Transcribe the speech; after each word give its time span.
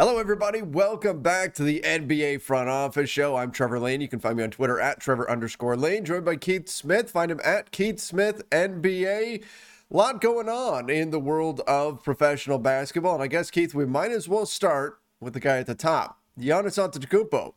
Hello, 0.00 0.16
everybody. 0.16 0.62
Welcome 0.62 1.20
back 1.20 1.52
to 1.56 1.62
the 1.62 1.82
NBA 1.84 2.40
Front 2.40 2.70
Office 2.70 3.10
Show. 3.10 3.36
I'm 3.36 3.50
Trevor 3.50 3.78
Lane. 3.78 4.00
You 4.00 4.08
can 4.08 4.18
find 4.18 4.38
me 4.38 4.42
on 4.42 4.50
Twitter 4.50 4.80
at 4.80 4.98
Trevor 4.98 5.30
underscore 5.30 5.76
Lane, 5.76 6.06
joined 6.06 6.24
by 6.24 6.36
Keith 6.36 6.70
Smith. 6.70 7.10
Find 7.10 7.30
him 7.30 7.38
at 7.44 7.70
Keith 7.70 8.00
Smith 8.00 8.48
NBA. 8.48 9.42
A 9.42 9.44
lot 9.90 10.22
going 10.22 10.48
on 10.48 10.88
in 10.88 11.10
the 11.10 11.20
world 11.20 11.60
of 11.66 12.02
professional 12.02 12.58
basketball. 12.58 13.16
And 13.16 13.22
I 13.22 13.26
guess, 13.26 13.50
Keith, 13.50 13.74
we 13.74 13.84
might 13.84 14.10
as 14.10 14.26
well 14.26 14.46
start 14.46 15.00
with 15.20 15.34
the 15.34 15.38
guy 15.38 15.58
at 15.58 15.66
the 15.66 15.74
top, 15.74 16.18
Giannis 16.40 16.78
Antetokounmpo. 16.78 17.52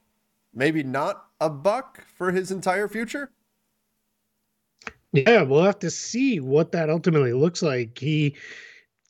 Maybe 0.53 0.83
not 0.83 1.27
a 1.39 1.49
buck 1.49 2.05
for 2.13 2.33
his 2.33 2.51
entire 2.51 2.89
future? 2.89 3.31
Yeah, 5.13 5.43
we'll 5.43 5.63
have 5.63 5.79
to 5.79 5.89
see 5.89 6.41
what 6.41 6.73
that 6.73 6.89
ultimately 6.89 7.31
looks 7.31 7.61
like. 7.61 7.97
He 7.97 8.35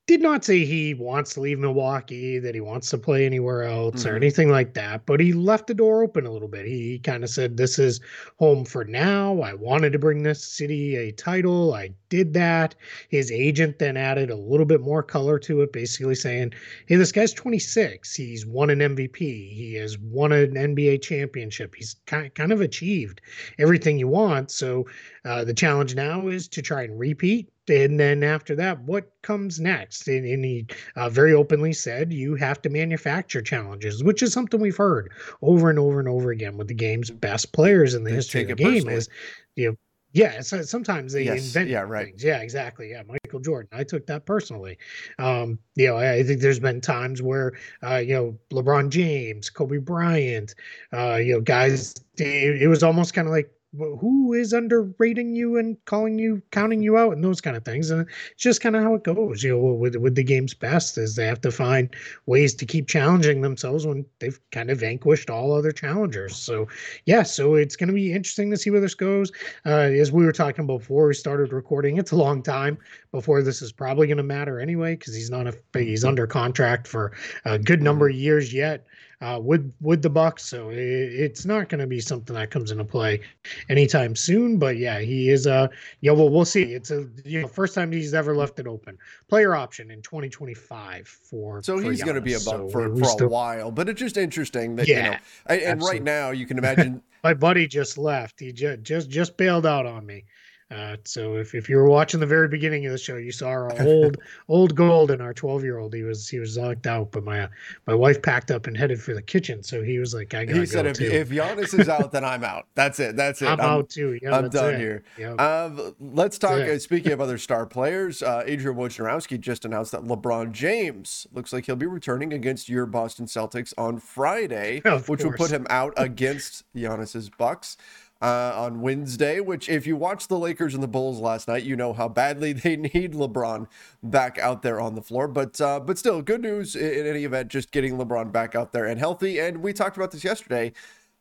did 0.06 0.22
not 0.22 0.44
say 0.44 0.66
he 0.66 0.94
wants 0.94 1.34
to 1.34 1.40
leave 1.40 1.60
Milwaukee, 1.60 2.38
that 2.38 2.54
he 2.54 2.60
wants 2.60 2.90
to 2.90 2.98
play 2.98 3.26
anywhere 3.26 3.64
else 3.64 4.04
mm-hmm. 4.04 4.10
or 4.10 4.16
anything 4.18 4.50
like 4.50 4.74
that, 4.74 5.06
but 5.06 5.22
he 5.22 5.32
left 5.32 5.68
the 5.68 5.74
door 5.74 6.04
open 6.04 6.26
a 6.26 6.32
little 6.32 6.50
bit. 6.50 6.66
He 6.66 7.00
kind 7.00 7.24
of 7.24 7.30
said, 7.30 7.56
This 7.56 7.80
is 7.80 8.02
home 8.38 8.66
for 8.66 8.84
now. 8.84 9.40
I 9.40 9.54
wanted 9.54 9.94
to 9.94 10.00
bring 10.00 10.24
this 10.24 10.44
city 10.44 10.98
a 10.98 11.14
title. 11.14 11.74
I 11.74 11.92
did 12.10 12.34
that. 12.34 12.76
His 13.08 13.32
agent 13.32 13.80
then 13.80 13.96
added 13.96 14.30
a 14.30 14.36
little 14.36 14.66
bit 14.66 14.82
more 14.82 15.04
color 15.04 15.40
to 15.40 15.62
it, 15.62 15.72
basically 15.72 16.16
saying, 16.16 16.52
Hey, 16.88 16.98
this 16.98 17.14
guy's 17.14 17.32
26. 17.32 18.14
He's 18.14 18.46
won 18.46 18.70
an 18.72 18.80
MVP. 18.80 19.20
He 19.20 19.76
has 19.76 19.98
won 19.98 20.34
an 20.34 20.56
NBA 20.56 21.02
championship. 21.02 21.76
He's 21.76 21.96
kind 22.08 22.52
of 22.52 22.60
achieved 22.60 23.22
everything 23.58 23.98
you 23.98 24.10
want. 24.10 24.52
So 24.52 24.86
uh, 25.24 25.46
the 25.46 25.54
challenge 25.54 25.96
now 25.96 26.28
is 26.28 26.50
to 26.50 26.62
try 26.62 26.84
and 26.84 27.00
repeat 27.00 27.53
and 27.70 28.00
then 28.00 28.24
after 28.24 28.56
that, 28.56 28.82
what 28.82 29.12
comes 29.22 29.60
next? 29.60 30.08
And, 30.08 30.26
and 30.26 30.44
he 30.44 30.68
uh, 30.96 31.10
very 31.10 31.34
openly 31.34 31.74
said 31.74 32.12
you 32.12 32.36
have 32.36 32.62
to 32.64 32.70
manufacture 32.70 33.42
challenges, 33.42 34.04
which 34.04 34.22
is 34.22 34.34
something 34.34 34.60
we've 34.60 34.76
heard 34.76 35.12
over 35.42 35.70
and 35.70 35.80
over 35.80 36.00
and 36.00 36.10
over 36.10 36.32
again 36.32 36.58
with 36.58 36.68
the 36.68 36.74
game's 36.74 37.10
best 37.10 37.54
players 37.54 37.94
in 37.94 38.04
the 38.04 38.10
they 38.10 38.16
history 38.16 38.42
of 38.42 38.48
the 38.50 38.56
game. 38.56 38.74
Personally. 38.74 38.96
Is 38.96 39.10
you 39.56 39.70
know, 39.70 39.78
yeah, 40.14 40.42
so 40.42 40.62
sometimes 40.62 41.14
they 41.14 41.24
yes, 41.24 41.48
invent 41.48 41.70
yeah, 41.70 41.80
right. 41.80 42.06
things. 42.06 42.24
Yeah, 42.24 42.38
exactly. 42.38 42.92
Yeah, 42.92 43.02
Michael 43.08 43.40
Jordan. 43.40 43.70
I 43.72 43.84
took 43.84 44.06
that 44.06 44.28
personally. 44.28 44.78
Um, 45.18 45.58
you 45.76 45.88
know, 45.88 45.98
I, 45.98 46.18
I 46.18 46.24
think 46.24 46.40
there's 46.40 46.60
been 46.60 46.82
times 46.82 47.24
where 47.24 47.54
uh, 47.82 47.96
you 47.96 48.14
know 48.14 48.38
LeBron 48.52 48.90
James, 48.90 49.50
Kobe 49.50 49.78
Bryant, 49.78 50.54
uh, 50.94 51.16
you 51.16 51.34
know, 51.34 51.42
guys. 51.42 51.96
It, 52.18 52.62
it 52.62 52.68
was 52.68 52.84
almost 52.84 53.16
kind 53.16 53.28
of 53.28 53.34
like 53.34 53.52
who 53.78 54.34
is 54.34 54.54
underrating 54.54 55.36
you 55.36 55.58
and 55.58 55.84
calling 55.86 56.20
you 56.20 56.42
counting 56.52 56.82
you 56.82 56.98
out 56.98 57.14
and 57.14 57.24
those 57.24 57.42
kind 57.42 57.58
of 57.58 57.66
things 57.66 57.90
and 57.90 58.08
it's 58.32 58.44
just 58.44 58.62
kind 58.62 58.76
of 58.76 58.84
how 58.84 58.94
it 58.94 59.04
goes 59.04 59.44
you 59.44 59.52
know 59.52 59.74
with 59.74 59.96
with 59.96 60.14
the 60.14 60.24
game's 60.24 60.54
best 60.54 60.98
is 60.98 61.16
they 61.16 61.26
have 61.26 61.42
to 61.42 61.52
find 61.52 61.90
ways 62.28 62.54
to 62.54 62.66
keep 62.66 62.88
challenging 62.88 63.42
themselves 63.42 63.86
when 63.86 64.06
they've 64.20 64.40
kind 64.52 64.70
of 64.70 64.80
vanquished 64.80 65.30
all 65.30 65.52
other 65.52 65.72
challengers 65.72 66.36
so 66.36 66.68
yeah 67.06 67.24
so 67.24 67.56
it's 67.56 67.76
going 67.76 67.88
to 67.88 67.94
be 67.94 68.14
interesting 68.14 68.52
to 68.52 68.58
see 68.58 68.70
where 68.70 68.82
this 68.82 68.96
goes 68.96 69.32
uh, 69.66 69.70
as 69.70 70.12
we 70.12 70.24
were 70.24 70.32
talking 70.32 70.68
before 70.68 71.08
we 71.08 71.14
started 71.14 71.52
recording 71.52 71.98
it's 71.98 72.12
a 72.12 72.16
long 72.16 72.44
time 72.44 72.78
before 73.12 73.42
this 73.42 73.62
is 73.62 73.72
probably 73.72 74.06
going 74.06 74.18
to 74.18 74.24
matter 74.24 74.60
anyway 74.60 74.96
because 74.96 75.16
he's 75.16 75.32
not 75.32 75.48
a 75.48 75.54
he's 75.74 76.06
under 76.06 76.28
contract 76.28 76.88
for 76.88 77.12
a 77.46 77.58
good 77.58 77.82
number 77.82 78.08
of 78.08 78.16
years 78.16 78.54
yet 78.54 78.86
uh, 79.24 79.40
with 79.40 79.74
with 79.80 80.02
the 80.02 80.10
Bucks. 80.10 80.44
So 80.44 80.70
it, 80.70 80.78
it's 80.78 81.46
not 81.46 81.70
going 81.70 81.80
to 81.80 81.88
be 81.88 82.02
something 82.02 82.36
that 82.36 82.52
comes 82.52 82.72
into 82.72 82.84
play 82.84 83.22
anytime 83.70 84.16
soon. 84.16 84.58
But 84.58 84.78
yeah, 84.78 85.00
he 85.00 85.30
is. 85.30 85.48
Uh, 85.48 85.68
yeah, 86.02 86.12
well, 86.12 86.30
we'll 86.30 86.46
see. 86.46 86.74
It's 86.74 86.92
a 86.92 87.08
you 87.26 87.42
know 87.42 87.48
first 87.48 87.76
time 87.76 87.92
he's 87.92 88.14
ever 88.14 88.36
left 88.36 88.60
it 88.60 88.68
open. 88.68 88.98
Player 89.28 89.56
option 89.56 89.92
in 89.92 90.02
2025 90.02 91.08
for. 91.08 91.62
So 91.62 91.80
for 91.80 91.90
he's 91.90 92.04
going 92.04 92.16
to 92.16 92.22
be 92.22 92.34
a 92.34 92.38
Buck 92.38 92.44
so 92.44 92.70
for, 92.70 92.96
for 92.96 93.06
still, 93.06 93.28
a 93.28 93.30
while. 93.30 93.72
But 93.72 93.90
it's 93.90 94.00
just 94.00 94.18
interesting 94.18 94.76
that 94.78 94.88
yeah, 94.88 94.96
you 94.96 95.12
know, 95.12 95.18
and, 95.48 95.62
and 95.62 95.82
right 95.84 96.04
now 96.04 96.32
you 96.32 96.46
can 96.46 96.58
imagine. 96.58 97.02
My 97.24 97.34
buddy 97.34 97.68
just 97.68 97.98
left. 97.98 98.42
He 98.42 98.52
just 98.52 98.82
just 98.82 99.10
just 99.10 99.38
bailed 99.38 99.66
out 99.66 99.86
on 99.86 100.06
me. 100.06 100.26
Uh, 100.72 100.98
so 101.04 101.36
if, 101.36 101.54
if 101.54 101.70
you 101.70 101.76
were 101.76 101.90
watching 101.90 102.20
the 102.20 102.26
very 102.26 102.48
beginning 102.48 102.86
of 102.86 102.92
the 102.92 102.98
show, 102.98 103.18
you 103.18 103.32
saw 103.32 103.48
our 103.48 103.82
old 103.86 104.18
old 104.48 104.76
gold 104.76 104.94
Golden, 104.94 105.22
our 105.22 105.34
twelve 105.34 105.64
year 105.64 105.80
old. 105.80 105.94
He 105.94 106.04
was 106.04 106.30
he 106.30 106.40
was 106.40 106.56
locked 106.56 106.88
out, 106.88 107.12
but 107.12 107.24
my 107.24 107.50
my 107.88 107.96
wife 107.96 108.22
packed 108.22 108.52
up 108.52 108.68
and 108.68 108.78
headed 108.78 109.02
for 109.02 109.14
the 109.14 109.22
kitchen. 109.22 109.64
So 109.64 109.82
he 109.82 109.98
was 109.98 110.14
like, 110.14 110.34
"I 110.34 110.46
got." 110.46 110.54
To 110.54 110.60
He 110.60 110.66
said, 110.66 110.86
if, 110.86 111.02
"If 111.02 111.30
Giannis 111.30 111.78
is 111.78 111.90
out, 111.90 112.12
then 112.12 112.24
I'm 112.24 112.44
out. 112.44 112.68
That's 112.76 113.00
it. 113.00 113.16
That's 113.16 113.42
it. 113.42 113.48
I'm, 113.48 113.60
I'm 113.60 113.66
out 113.66 113.90
too. 113.90 114.20
Yeah, 114.22 114.38
I'm 114.38 114.50
done 114.50 114.76
it. 114.76 114.80
here." 114.80 115.04
Yep. 115.18 115.42
Um, 115.42 115.96
let's 116.00 116.38
talk. 116.38 116.62
Uh, 116.62 116.78
speaking 116.80 117.12
of 117.12 117.20
other 117.20 117.38
star 117.38 117.66
players, 117.66 118.22
uh, 118.22 118.44
Adrian 118.46 118.78
Wojnarowski 118.78 119.40
just 119.40 119.66
announced 119.66 119.92
that 119.92 120.04
LeBron 120.04 120.52
James 120.52 121.28
looks 121.34 121.52
like 121.52 121.66
he'll 121.66 121.76
be 121.76 121.88
returning 121.88 122.32
against 122.32 122.70
your 122.70 122.86
Boston 122.86 123.26
Celtics 123.26 123.74
on 123.78 123.98
Friday, 124.00 124.82
which 125.08 125.24
will 125.24 125.34
put 125.34 125.50
him 125.50 125.66
out 125.70 125.94
against 125.98 126.64
Giannis's 126.76 127.30
Bucks 127.30 127.78
uh, 128.24 128.54
on 128.56 128.80
Wednesday, 128.80 129.42
which, 129.42 129.68
if 129.68 129.86
you 129.86 129.98
watched 129.98 130.30
the 130.30 130.40
Lakers 130.40 130.74
and 130.74 130.82
the 130.82 130.88
Bulls 130.88 131.20
last 131.20 131.50
night, 131.50 131.64
you 131.64 131.76
know 131.76 131.92
how 131.92 132.08
badly 132.08 132.54
they 132.54 132.78
need 132.78 133.14
LeBron 133.14 133.68
back 134.02 134.40
out 134.40 134.62
there 134.62 134.80
on 134.80 134.96
the 134.96 135.02
floor. 135.02 135.28
But 135.28 135.60
uh, 135.60 135.82
but 135.82 135.98
still, 135.98 136.22
good 136.22 136.42
news 136.42 136.76
in, 136.76 137.06
any 137.06 137.26
event, 137.26 137.50
just 137.50 137.72
getting 137.72 137.98
LeBron 137.98 138.32
back 138.32 138.56
out 138.56 138.72
there 138.72 138.86
and 138.86 138.98
healthy. 138.98 139.40
And 139.40 139.58
we 139.58 139.74
talked 139.74 139.98
about 139.98 140.12
this 140.12 140.24
yesterday. 140.24 140.72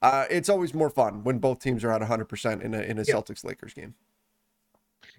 Uh, 0.00 0.26
it's 0.30 0.48
always 0.48 0.74
more 0.74 0.90
fun 0.90 1.24
when 1.24 1.38
both 1.38 1.60
teams 1.60 1.84
are 1.84 1.92
at 1.92 2.02
100% 2.02 2.60
in 2.62 2.74
a, 2.74 2.80
in 2.80 2.98
a 2.98 3.02
yeah. 3.02 3.14
Celtics 3.14 3.44
Lakers 3.44 3.72
game. 3.72 3.94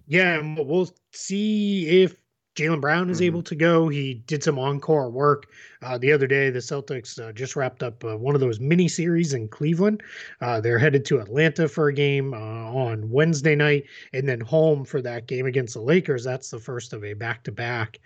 Yeah, 0.08 0.42
we'll 0.58 0.90
see 1.12 2.04
if 2.04 2.23
Jaylen 2.56 2.82
Brown 2.82 3.10
is 3.10 3.18
mm-hmm. 3.18 3.26
able 3.26 3.44
to 3.44 3.56
go. 3.56 3.88
He 3.88 4.16
did 4.26 4.44
some 4.44 4.60
encore 4.60 5.10
work 5.10 5.48
uh, 5.84 5.98
the 5.98 6.12
other 6.12 6.28
day, 6.28 6.50
the 6.50 6.60
Celtics 6.60 7.20
uh, 7.22 7.32
just 7.34 7.56
wrapped 7.56 7.84
up 7.84 8.04
uh, 8.04 8.18
one 8.18 8.36
of 8.36 8.42
those 8.42 8.60
mini 8.60 8.88
series 8.88 9.34
in 9.34 9.48
Cleveland. 9.48 10.02
Uh, 10.42 10.62
they're 10.62 10.80
headed 10.80 11.06
to 11.06 11.20
Atlanta 11.20 11.68
for 11.68 11.90
a 11.90 11.94
game 11.94 12.34
uh, 12.34 12.38
on 12.38 13.10
Wednesday 13.10 13.56
night, 13.56 13.84
and 14.14 14.28
then 14.28 14.40
home 14.40 14.86
for 14.86 15.02
that 15.02 15.28
game 15.28 15.46
against 15.46 15.74
the 15.74 15.82
Lakers. 15.82 16.24
That's 16.24 16.50
the 16.50 16.60
first 16.60 16.94
of 16.94 17.04
a 17.04 17.14
back 17.14 17.44
to 17.44 17.52
back 17.52 18.00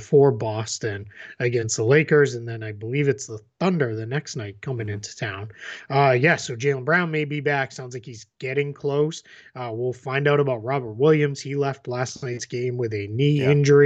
for 0.00 0.30
Boston 0.30 1.06
against 1.40 1.76
the 1.76 1.84
Lakers, 1.84 2.34
and 2.34 2.46
then 2.46 2.62
I 2.62 2.72
believe 2.72 3.08
it's 3.08 3.26
the 3.26 3.38
Thunder 3.60 3.94
the 3.94 4.06
next 4.06 4.36
night 4.36 4.60
coming 4.60 4.88
into 4.88 5.16
town. 5.16 5.50
yeah, 5.90 6.36
so 6.36 6.54
Jaylen 6.54 6.84
Brown 6.84 7.10
may 7.10 7.24
be 7.24 7.40
back. 7.40 7.72
Sounds 7.72 7.94
like 7.94 8.04
he's 8.04 8.26
getting 8.38 8.74
close. 8.74 9.22
we'll 9.56 9.92
find 9.92 10.28
out 10.28 10.40
about 10.40 10.62
Robert 10.62 10.92
Williams. 10.92 11.40
He 11.40 11.54
left 11.54 11.88
last 11.88 12.22
night's 12.22 12.44
game 12.44 12.76
with 12.76 12.92
a 12.92 13.06
knee 13.08 13.40
yeah. 13.40 13.50
injury. 13.50 13.83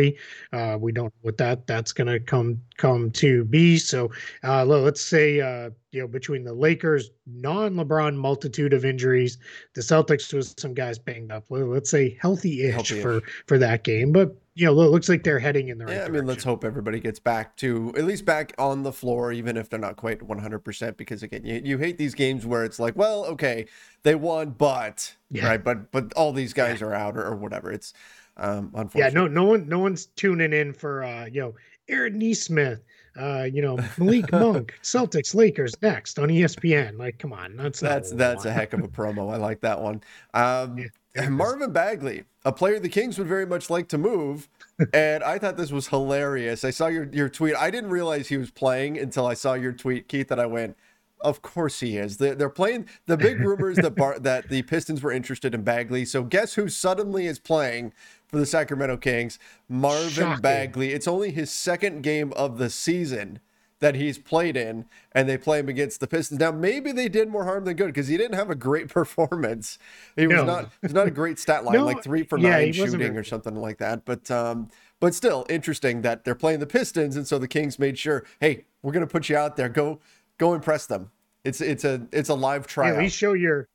We 0.80 0.92
don't 0.92 1.06
know 1.06 1.20
what 1.22 1.38
that 1.38 1.66
that's 1.66 1.92
going 1.92 2.06
to 2.06 2.20
come 2.20 2.60
come 2.76 3.10
to 3.12 3.44
be. 3.44 3.78
So 3.78 4.10
uh, 4.44 4.64
let's 4.64 5.00
say 5.00 5.40
uh, 5.40 5.70
you 5.92 6.00
know 6.00 6.08
between 6.08 6.44
the 6.44 6.54
Lakers 6.54 7.10
non-LeBron 7.26 8.16
multitude 8.16 8.72
of 8.72 8.84
injuries, 8.84 9.38
the 9.74 9.80
Celtics 9.80 10.32
with 10.32 10.58
some 10.58 10.74
guys 10.74 10.98
banged 10.98 11.32
up. 11.32 11.44
Let's 11.50 11.90
say 11.90 12.16
healthy-ish, 12.20 12.92
for 13.02 13.20
for 13.46 13.58
that 13.58 13.84
game, 13.84 14.12
but 14.12 14.36
you 14.58 14.66
know, 14.66 14.72
it 14.72 14.90
looks 14.90 15.08
like 15.08 15.22
they're 15.22 15.38
heading 15.38 15.68
in 15.68 15.78
the 15.78 15.86
right 15.86 15.94
yeah, 15.94 16.04
I 16.04 16.08
mean, 16.08 16.26
let's 16.26 16.42
hope 16.42 16.64
everybody 16.64 16.98
gets 16.98 17.20
back 17.20 17.56
to 17.58 17.94
at 17.96 18.02
least 18.02 18.24
back 18.24 18.54
on 18.58 18.82
the 18.82 18.92
floor, 18.92 19.30
even 19.30 19.56
if 19.56 19.70
they're 19.70 19.78
not 19.78 19.94
quite 19.94 20.18
100%. 20.18 20.96
Because 20.96 21.22
again, 21.22 21.44
you, 21.44 21.62
you 21.64 21.78
hate 21.78 21.96
these 21.96 22.12
games 22.12 22.44
where 22.44 22.64
it's 22.64 22.80
like, 22.80 22.96
well, 22.96 23.24
okay, 23.26 23.66
they 24.02 24.16
won, 24.16 24.50
but 24.50 25.14
yeah. 25.30 25.46
right, 25.46 25.62
but 25.62 25.92
but 25.92 26.12
all 26.14 26.32
these 26.32 26.52
guys 26.52 26.80
yeah. 26.80 26.88
are 26.88 26.94
out 26.94 27.16
or, 27.16 27.24
or 27.24 27.36
whatever. 27.36 27.70
It's 27.70 27.94
um, 28.38 28.70
unfortunate. 28.74 29.12
Yeah, 29.12 29.20
no, 29.20 29.26
no 29.26 29.44
one, 29.44 29.68
no 29.68 29.78
one's 29.78 30.06
tuning 30.06 30.52
in 30.52 30.72
for 30.72 31.04
uh, 31.04 31.26
you 31.26 31.40
know 31.40 31.54
Aaron 31.88 32.18
Nesmith 32.18 32.82
uh, 33.18 33.48
you 33.52 33.60
know, 33.60 33.76
Malik 33.98 34.30
Monk, 34.32 34.78
Celtics, 34.82 35.34
Lakers 35.34 35.74
next 35.82 36.18
on 36.18 36.28
ESPN. 36.28 36.98
Like, 36.98 37.18
come 37.18 37.32
on, 37.32 37.56
that's 37.56 37.80
that's 37.80 38.12
that's 38.12 38.44
a 38.44 38.52
heck 38.52 38.72
of 38.72 38.80
a 38.80 38.88
promo. 38.88 39.32
I 39.32 39.36
like 39.36 39.60
that 39.62 39.80
one. 39.80 40.02
Um, 40.34 40.78
yeah, 41.16 41.28
Marvin 41.28 41.72
Bagley, 41.72 42.24
a 42.44 42.52
player 42.52 42.78
the 42.78 42.88
Kings 42.88 43.18
would 43.18 43.26
very 43.26 43.46
much 43.46 43.70
like 43.70 43.88
to 43.88 43.98
move, 43.98 44.48
and 44.94 45.24
I 45.24 45.38
thought 45.38 45.56
this 45.56 45.72
was 45.72 45.88
hilarious. 45.88 46.64
I 46.64 46.70
saw 46.70 46.86
your 46.86 47.08
your 47.12 47.28
tweet. 47.28 47.56
I 47.56 47.70
didn't 47.70 47.90
realize 47.90 48.28
he 48.28 48.36
was 48.36 48.50
playing 48.50 48.98
until 48.98 49.26
I 49.26 49.34
saw 49.34 49.54
your 49.54 49.72
tweet, 49.72 50.08
Keith. 50.08 50.28
That 50.28 50.38
I 50.38 50.46
went. 50.46 50.76
Of 51.20 51.42
course 51.42 51.80
he 51.80 51.96
is. 51.96 52.18
They're, 52.18 52.36
they're 52.36 52.48
playing. 52.48 52.86
The 53.06 53.16
big 53.16 53.40
rumors 53.40 53.78
that 53.78 53.96
Bar, 53.96 54.18
that 54.20 54.48
the 54.48 54.62
Pistons 54.62 55.02
were 55.02 55.10
interested 55.10 55.52
in 55.52 55.62
Bagley. 55.62 56.04
So 56.04 56.22
guess 56.22 56.54
who 56.54 56.68
suddenly 56.68 57.26
is 57.26 57.40
playing 57.40 57.92
for 58.28 58.38
the 58.38 58.46
Sacramento 58.46 58.98
Kings, 58.98 59.38
Marvin 59.68 60.10
Shocking. 60.10 60.42
Bagley. 60.42 60.92
It's 60.92 61.08
only 61.08 61.30
his 61.30 61.50
second 61.50 62.02
game 62.02 62.32
of 62.34 62.58
the 62.58 62.70
season 62.70 63.40
that 63.80 63.94
he's 63.94 64.18
played 64.18 64.56
in, 64.56 64.86
and 65.12 65.28
they 65.28 65.38
play 65.38 65.60
him 65.60 65.68
against 65.68 66.00
the 66.00 66.06
Pistons. 66.06 66.40
Now, 66.40 66.50
maybe 66.50 66.90
they 66.90 67.08
did 67.08 67.28
more 67.28 67.44
harm 67.44 67.64
than 67.64 67.76
good 67.76 67.86
because 67.86 68.08
he 68.08 68.16
didn't 68.16 68.36
have 68.36 68.50
a 68.50 68.54
great 68.54 68.88
performance. 68.92 69.78
He 70.16 70.26
was 70.26 70.36
no. 70.36 70.44
not. 70.44 70.70
He's 70.82 70.94
not 70.94 71.06
a 71.06 71.12
great 71.12 71.38
stat 71.38 71.64
line, 71.64 71.74
no, 71.74 71.84
like 71.84 72.02
three 72.02 72.22
for 72.22 72.38
yeah, 72.38 72.50
nine 72.50 72.72
shooting 72.72 73.16
or 73.16 73.24
something 73.24 73.56
like 73.56 73.78
that. 73.78 74.04
But 74.04 74.30
um, 74.30 74.68
but 75.00 75.14
still 75.14 75.46
interesting 75.48 76.02
that 76.02 76.24
they're 76.24 76.34
playing 76.34 76.60
the 76.60 76.66
Pistons, 76.66 77.16
and 77.16 77.26
so 77.26 77.38
the 77.38 77.48
Kings 77.48 77.78
made 77.78 77.98
sure, 77.98 78.24
hey, 78.40 78.64
we're 78.82 78.92
gonna 78.92 79.06
put 79.06 79.28
you 79.28 79.36
out 79.36 79.56
there. 79.56 79.68
Go 79.68 80.00
go 80.38 80.54
impress 80.54 80.86
them. 80.86 81.10
It's 81.44 81.60
it's 81.60 81.84
a 81.84 82.06
it's 82.12 82.28
a 82.28 82.34
live 82.34 82.66
trial. 82.66 82.92
Yeah, 82.92 82.98
at 82.98 83.02
least 83.02 83.16
show 83.16 83.34
your 83.34 83.68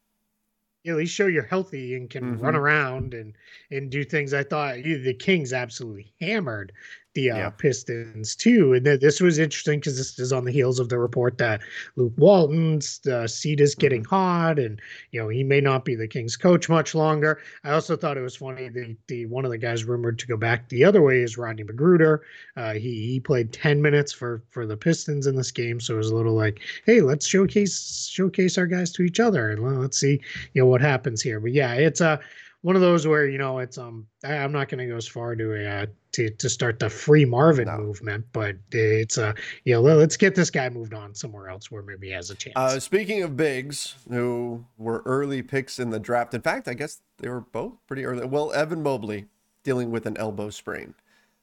at 0.86 0.96
least 0.96 1.14
show 1.14 1.28
you're 1.28 1.44
healthy 1.44 1.96
and 1.96 2.10
can 2.10 2.24
mm-hmm. 2.36 2.44
run 2.44 2.56
around 2.56 3.14
and 3.14 3.34
and 3.72 3.90
do 3.90 4.04
things. 4.04 4.34
I 4.34 4.44
thought 4.44 4.76
the 4.76 5.14
Kings 5.14 5.54
absolutely 5.54 6.14
hammered 6.20 6.72
the 7.14 7.32
uh, 7.32 7.38
yeah. 7.38 7.50
Pistons 7.50 8.36
too. 8.36 8.74
And 8.74 8.86
th- 8.86 9.00
this 9.00 9.22
was 9.22 9.40
interesting 9.40 9.80
because 9.80 9.98
this 9.98 10.18
is 10.20 10.34
on 10.34 10.46
the 10.46 10.52
heels 10.52 10.80
of 10.80 10.90
the 10.90 10.98
report 10.98 11.38
that 11.38 11.62
Luke 11.96 12.14
Walton's 12.18 13.06
uh, 13.08 13.28
seat 13.28 13.60
is 13.60 13.76
getting 13.76 14.04
mm-hmm. 14.04 14.16
hot, 14.16 14.60
and 14.60 14.82
you 15.12 15.22
know 15.22 15.30
he 15.30 15.44
may 15.44 15.62
not 15.62 15.86
be 15.86 15.96
the 15.96 16.08
Kings 16.08 16.36
coach 16.36 16.70
much 16.70 16.96
longer. 16.96 17.42
I 17.64 17.72
also 17.72 17.96
thought 17.96 18.18
it 18.18 18.22
was 18.22 18.36
funny 18.36 18.70
the 18.70 18.96
the 19.08 19.26
one 19.28 19.46
of 19.46 19.52
the 19.52 19.58
guys 19.58 19.84
rumored 19.84 20.20
to 20.20 20.28
go 20.28 20.38
back 20.38 20.70
the 20.70 20.84
other 20.84 21.02
way 21.02 21.22
is 21.22 21.38
Rodney 21.38 21.64
McGruder. 21.64 22.20
Uh, 22.58 22.74
he 22.74 23.08
he 23.08 23.20
played 23.20 23.52
ten 23.54 23.82
minutes 23.82 24.12
for 24.12 24.44
for 24.50 24.66
the 24.66 24.78
Pistons 24.78 25.28
in 25.28 25.36
this 25.36 25.52
game, 25.52 25.80
so 25.80 25.96
it 25.96 25.98
was 25.98 26.10
a 26.10 26.16
little 26.16 26.36
like, 26.36 26.62
hey, 26.86 27.02
let's 27.02 27.28
showcase 27.28 28.08
showcase 28.12 28.58
our 28.58 28.68
guys 28.68 28.92
to 28.92 29.04
each 29.04 29.20
other 29.20 29.50
and 29.50 29.82
let's 29.82 30.00
see 30.00 30.22
you 30.54 30.62
know 30.62 30.68
what 30.68 30.82
happens 30.82 31.22
here. 31.22 31.40
But 31.40 31.54
yeah, 31.54 31.74
it's 31.74 32.02
a 32.02 32.20
one 32.64 32.76
of 32.78 32.82
those 32.82 33.06
where 33.06 33.28
you 33.28 33.38
know 33.38 33.60
it's 33.60 33.78
um 33.78 34.08
I, 34.24 34.36
am 34.36 34.52
not 34.52 34.70
going 34.70 34.80
to 34.80 34.88
go 34.88 34.98
as 34.98 35.08
far 35.08 35.36
to 35.36 35.70
uh, 35.70 35.86
to 36.14 36.30
to 36.30 36.50
start 36.50 36.80
the 36.80 36.90
free 36.90 37.26
Marvin 37.26 37.68
no. 37.68 37.78
movement, 37.78 38.26
but 38.32 38.56
it's 38.72 39.18
uh 39.18 39.34
you 39.66 39.74
know 39.74 39.82
let's 39.82 40.18
get 40.18 40.34
this 40.34 40.50
guy 40.50 40.68
moved 40.70 40.94
on 40.94 41.14
somewhere 41.14 41.50
else 41.50 41.70
where 41.70 41.84
maybe 41.84 42.08
he 42.08 42.14
has 42.14 42.32
a 42.32 42.36
chance. 42.36 42.54
Uh, 42.56 42.80
speaking 42.80 43.22
of 43.22 43.38
bigs 43.38 43.96
who 44.10 44.66
were 44.78 45.04
early 45.06 45.44
picks 45.44 45.78
in 45.78 45.90
the 45.90 46.00
draft, 46.00 46.34
in 46.34 46.42
fact, 46.42 46.68
I 46.68 46.74
guess 46.74 47.02
they 47.20 47.30
were 47.30 47.42
both 47.42 47.74
pretty 47.86 48.06
early. 48.06 48.26
Well, 48.26 48.52
Evan 48.54 48.82
Mobley 48.82 49.26
dealing 49.64 49.92
with 49.92 50.06
an 50.06 50.18
elbow 50.18 50.50
sprain 50.50 50.96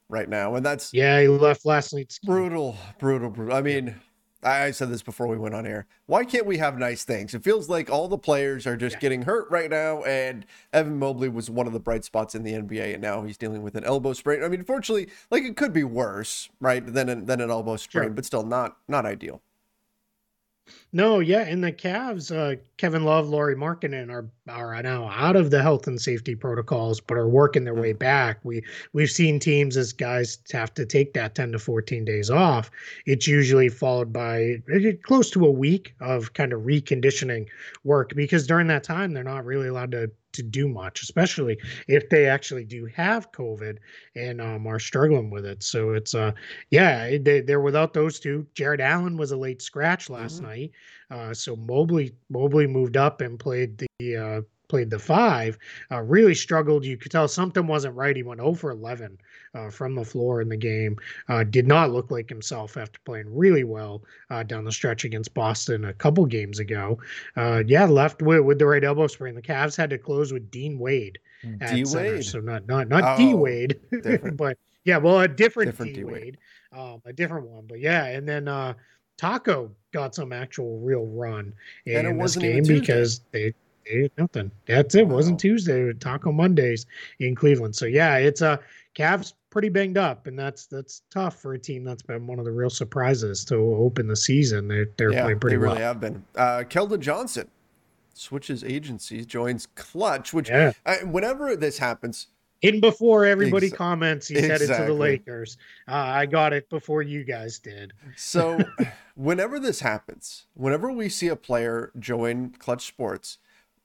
right 0.09 0.27
now, 0.27 0.55
and 0.55 0.65
that's 0.65 0.91
yeah 0.91 1.21
he 1.21 1.27
left 1.27 1.65
last 1.65 1.93
night. 1.93 2.17
Brutal, 2.23 2.75
brutal, 2.99 3.29
brutal. 3.29 3.55
I 3.55 3.61
mean. 3.61 3.95
I 4.43 4.71
said 4.71 4.89
this 4.89 5.03
before 5.03 5.27
we 5.27 5.37
went 5.37 5.53
on 5.53 5.65
air. 5.65 5.85
Why 6.07 6.23
can't 6.23 6.45
we 6.45 6.57
have 6.57 6.77
nice 6.77 7.03
things? 7.03 7.33
It 7.33 7.43
feels 7.43 7.69
like 7.69 7.89
all 7.89 8.07
the 8.07 8.17
players 8.17 8.65
are 8.65 8.75
just 8.75 8.95
yeah. 8.95 8.99
getting 8.99 9.21
hurt 9.23 9.49
right 9.51 9.69
now, 9.69 10.03
and 10.03 10.45
Evan 10.73 10.97
Mobley 10.97 11.29
was 11.29 11.49
one 11.49 11.67
of 11.67 11.73
the 11.73 11.79
bright 11.79 12.03
spots 12.03 12.33
in 12.33 12.43
the 12.43 12.53
NBA, 12.53 12.93
and 12.93 13.01
now 13.01 13.23
he's 13.23 13.37
dealing 13.37 13.61
with 13.61 13.75
an 13.75 13.83
elbow 13.83 14.13
sprain. 14.13 14.43
I 14.43 14.47
mean, 14.47 14.61
unfortunately, 14.61 15.09
like 15.29 15.43
it 15.43 15.55
could 15.55 15.73
be 15.73 15.83
worse, 15.83 16.49
right, 16.59 16.85
than 16.85 17.09
an, 17.09 17.25
than 17.25 17.41
an 17.41 17.51
elbow 17.51 17.75
sprain, 17.75 18.05
sure. 18.05 18.13
but 18.13 18.25
still 18.25 18.43
not 18.43 18.77
not 18.87 19.05
ideal. 19.05 19.41
No, 20.93 21.19
yeah, 21.19 21.41
and 21.41 21.63
the 21.63 21.71
Cavs, 21.71 22.35
uh, 22.35 22.59
Kevin 22.77 23.05
Love, 23.05 23.29
Lauri 23.29 23.55
Markkanen 23.55 24.11
are 24.11 24.29
are 24.49 24.81
now 24.83 25.07
out 25.07 25.35
of 25.35 25.49
the 25.49 25.61
health 25.61 25.87
and 25.87 25.99
safety 26.01 26.35
protocols, 26.35 26.99
but 26.99 27.17
are 27.17 27.29
working 27.29 27.63
their 27.63 27.73
way 27.73 27.93
back. 27.93 28.39
We 28.43 28.63
we've 28.91 29.09
seen 29.09 29.39
teams 29.39 29.77
as 29.77 29.93
guys 29.93 30.37
have 30.51 30.73
to 30.73 30.85
take 30.85 31.13
that 31.13 31.33
ten 31.35 31.51
to 31.53 31.59
fourteen 31.59 32.03
days 32.03 32.29
off. 32.29 32.69
It's 33.05 33.27
usually 33.27 33.69
followed 33.69 34.11
by 34.11 34.61
eh, 34.73 34.93
close 35.03 35.29
to 35.31 35.45
a 35.45 35.51
week 35.51 35.95
of 36.01 36.33
kind 36.33 36.51
of 36.53 36.61
reconditioning 36.61 37.47
work 37.83 38.13
because 38.15 38.45
during 38.45 38.67
that 38.67 38.83
time 38.83 39.13
they're 39.13 39.23
not 39.23 39.45
really 39.45 39.69
allowed 39.69 39.91
to 39.91 40.11
to 40.33 40.43
do 40.43 40.67
much, 40.67 41.01
especially 41.03 41.57
if 41.87 42.09
they 42.09 42.27
actually 42.27 42.63
do 42.63 42.85
have 42.87 43.31
COVID 43.31 43.77
and 44.15 44.41
um, 44.41 44.67
are 44.67 44.79
struggling 44.79 45.29
with 45.29 45.45
it. 45.45 45.63
So 45.63 45.91
it's 45.91 46.15
uh 46.15 46.31
yeah, 46.69 47.17
they, 47.17 47.41
they're 47.41 47.61
without 47.61 47.93
those 47.93 48.19
two. 48.19 48.45
Jarrett 48.53 48.81
Allen 48.81 49.17
was 49.17 49.31
a 49.31 49.37
late 49.37 49.61
scratch 49.61 50.09
last 50.09 50.37
mm-hmm. 50.37 50.45
night. 50.45 50.71
Uh, 51.09 51.33
so 51.33 51.55
Mobley 51.55 52.13
Mobley 52.29 52.67
moved 52.67 52.95
up 52.97 53.21
and 53.21 53.39
played 53.39 53.83
the 53.99 54.15
uh, 54.15 54.41
played 54.71 54.89
the 54.89 54.97
five, 54.97 55.57
uh, 55.91 56.01
really 56.01 56.33
struggled. 56.33 56.85
You 56.85 56.95
could 56.95 57.11
tell 57.11 57.27
something 57.27 57.67
wasn't 57.67 57.93
right. 57.93 58.15
He 58.15 58.23
went 58.23 58.39
over 58.39 58.71
11 58.71 59.17
uh, 59.53 59.69
from 59.69 59.95
the 59.95 60.05
floor 60.05 60.39
in 60.39 60.47
the 60.47 60.55
game. 60.55 60.95
Uh, 61.27 61.43
did 61.43 61.67
not 61.67 61.91
look 61.91 62.09
like 62.09 62.29
himself 62.29 62.77
after 62.77 62.97
playing 63.03 63.25
really 63.35 63.65
well 63.65 64.01
uh, 64.29 64.43
down 64.43 64.63
the 64.63 64.71
stretch 64.71 65.03
against 65.03 65.33
Boston 65.33 65.83
a 65.83 65.93
couple 65.93 66.25
games 66.25 66.59
ago. 66.59 66.97
Uh, 67.35 67.63
yeah, 67.67 67.83
left 67.83 68.21
with, 68.21 68.39
with 68.45 68.59
the 68.59 68.65
right 68.65 68.83
elbow 68.83 69.07
sprain. 69.07 69.35
The 69.35 69.41
Cavs 69.41 69.75
had 69.75 69.89
to 69.89 69.97
close 69.97 70.31
with 70.31 70.49
Dean 70.49 70.79
Wade. 70.79 71.19
D 71.43 71.83
Wade. 71.85 72.23
So 72.23 72.39
not 72.39 72.67
not 72.67 72.87
not 72.87 73.03
oh, 73.03 73.17
D 73.17 73.33
Wade, 73.33 73.79
but 74.37 74.57
yeah, 74.85 74.97
well 74.97 75.19
a 75.19 75.27
different, 75.27 75.71
different 75.71 75.95
D 75.95 76.03
Wade, 76.05 76.37
um, 76.71 77.01
a 77.03 77.11
different 77.11 77.47
one. 77.47 77.65
But 77.67 77.79
yeah, 77.79 78.05
and 78.05 78.29
then 78.29 78.47
uh, 78.47 78.75
Tacko 79.17 79.71
got 79.91 80.15
some 80.15 80.31
actual 80.31 80.79
real 80.79 81.07
run 81.07 81.51
in 81.85 82.17
this 82.17 82.35
game 82.35 82.63
because 82.63 83.21
they 83.31 83.53
nothing. 84.17 84.51
That's 84.65 84.95
it. 84.95 85.07
Wow. 85.07 85.15
Wasn't 85.15 85.39
Tuesday. 85.39 85.81
It 85.81 85.85
was 85.85 85.95
Taco 85.99 86.31
Mondays 86.31 86.85
in 87.19 87.35
Cleveland. 87.35 87.75
So 87.75 87.85
yeah, 87.85 88.17
it's 88.17 88.41
a 88.41 88.49
uh, 88.49 88.57
Cavs 88.95 89.33
pretty 89.49 89.69
banged 89.69 89.97
up, 89.97 90.27
and 90.27 90.37
that's 90.37 90.65
that's 90.65 91.03
tough 91.11 91.41
for 91.41 91.53
a 91.53 91.59
team 91.59 91.83
that's 91.83 92.01
been 92.01 92.27
one 92.27 92.39
of 92.39 92.45
the 92.45 92.51
real 92.51 92.69
surprises 92.69 93.45
to 93.45 93.55
open 93.55 94.07
the 94.07 94.15
season. 94.15 94.67
They're 94.67 94.89
they're 94.97 95.13
yeah, 95.13 95.23
playing 95.23 95.39
pretty 95.39 95.57
well. 95.57 95.75
they 95.75 95.81
well. 95.81 95.93
really 95.93 95.99
have 95.99 95.99
been. 95.99 96.25
Uh, 96.35 96.63
Keldon 96.67 96.99
Johnson 96.99 97.49
switches 98.13 98.63
agencies, 98.63 99.25
joins 99.25 99.67
Clutch. 99.75 100.33
Which 100.33 100.49
yeah. 100.49 100.73
I, 100.85 101.03
whenever 101.03 101.55
this 101.55 101.77
happens, 101.77 102.27
in 102.61 102.79
before 102.79 103.25
everybody 103.25 103.67
Ex- 103.67 103.75
comments, 103.75 104.27
he's 104.27 104.39
exactly. 104.39 104.67
headed 104.67 104.81
to 104.81 104.93
the 104.93 104.97
Lakers. 104.97 105.57
Uh, 105.87 105.95
I 105.95 106.25
got 106.25 106.53
it 106.53 106.69
before 106.69 107.01
you 107.01 107.23
guys 107.23 107.59
did. 107.59 107.93
So, 108.15 108.59
whenever 109.15 109.59
this 109.59 109.79
happens, 109.79 110.45
whenever 110.53 110.91
we 110.91 111.09
see 111.09 111.27
a 111.27 111.35
player 111.35 111.91
join 111.97 112.51
Clutch 112.51 112.85
Sports, 112.85 113.39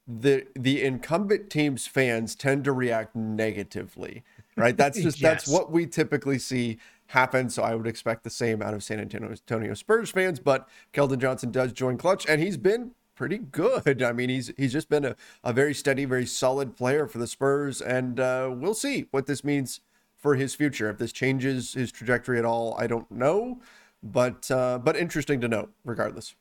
the 0.07 0.47
the 0.55 0.83
incumbent 0.83 1.51
team's 1.51 1.87
fans 1.87 2.35
tend 2.35 2.65
to 2.65 2.73
react 2.73 3.17
negatively 3.17 4.23
right? 4.57 4.77
That's 4.77 5.01
just 5.01 5.21
yes. 5.21 5.45
that's 5.45 5.49
what 5.49 5.71
we 5.71 5.87
typically 5.87 6.39
see 6.39 6.79
happen. 7.09 7.51
So 7.51 7.63
i 7.63 7.75
would 7.75 7.87
expect 7.87 8.25
the 8.25 8.31
same 8.31 8.63
out 8.63 8.75
of 8.75 8.83
san 8.83 8.99
antonio 8.99 9.75
spurs 9.75 10.11
fans 10.11 10.41
but 10.41 10.69
keldon 10.93 11.19
johnson 11.19 11.51
does 11.53 11.73
join 11.73 11.97
clutch 11.97 12.27
and 12.29 12.41
he's 12.41 12.57
been 12.57 12.93
pretty 13.15 13.39
good. 13.39 14.03
I 14.03 14.13
mean 14.13 14.29
he's 14.29 14.53
he's 14.57 14.73
just 14.73 14.89
been 14.89 15.05
a, 15.05 15.17
a 15.43 15.53
very 15.53 15.75
steady 15.75 16.05
very 16.05 16.27
solid 16.27 16.77
player 16.77 17.07
for 17.07 17.19
the 17.19 17.27
spurs 17.27 17.81
and 17.81 18.21
uh, 18.21 18.51
we'll 18.53 18.75
see 18.75 19.07
what 19.11 19.27
this 19.27 19.43
means 19.43 19.81
for 20.17 20.35
his 20.35 20.55
future. 20.55 20.91
If 20.91 20.99
this 20.99 21.13
changes 21.13 21.75
his 21.75 21.91
trajectory 21.91 22.39
at 22.39 22.45
all 22.45 22.77
i 22.79 22.87
don't 22.87 23.11
know 23.11 23.61
but 24.03 24.51
uh, 24.51 24.79
but 24.79 24.97
interesting 24.97 25.41
to 25.41 25.49
note 25.49 25.73
regardless 25.85 26.35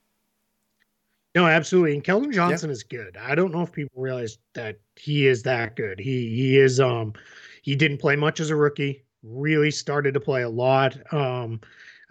no, 1.36 1.46
absolutely. 1.46 1.94
And 1.94 2.04
Keldon 2.04 2.34
Johnson 2.34 2.70
is 2.70 2.84
good. 2.84 3.18
I 3.18 3.36
don't 3.36 3.52
know 3.52 3.62
if 3.62 3.72
people 3.72 4.02
realize 4.02 4.38
that 4.54 4.80
he 4.96 5.28
is 5.28 5.44
that 5.44 5.76
good. 5.76 6.00
He 6.00 6.30
he 6.30 6.58
is 6.58 6.80
um 6.80 7.14
he 7.62 7.76
didn't 7.76 7.98
play 7.98 8.16
much 8.16 8.40
as 8.40 8.50
a 8.50 8.56
rookie. 8.56 9.04
Really 9.22 9.72
started 9.72 10.14
to 10.14 10.20
play 10.20 10.44
a 10.44 10.50
lot. 10.50 10.98
Um 11.14 11.60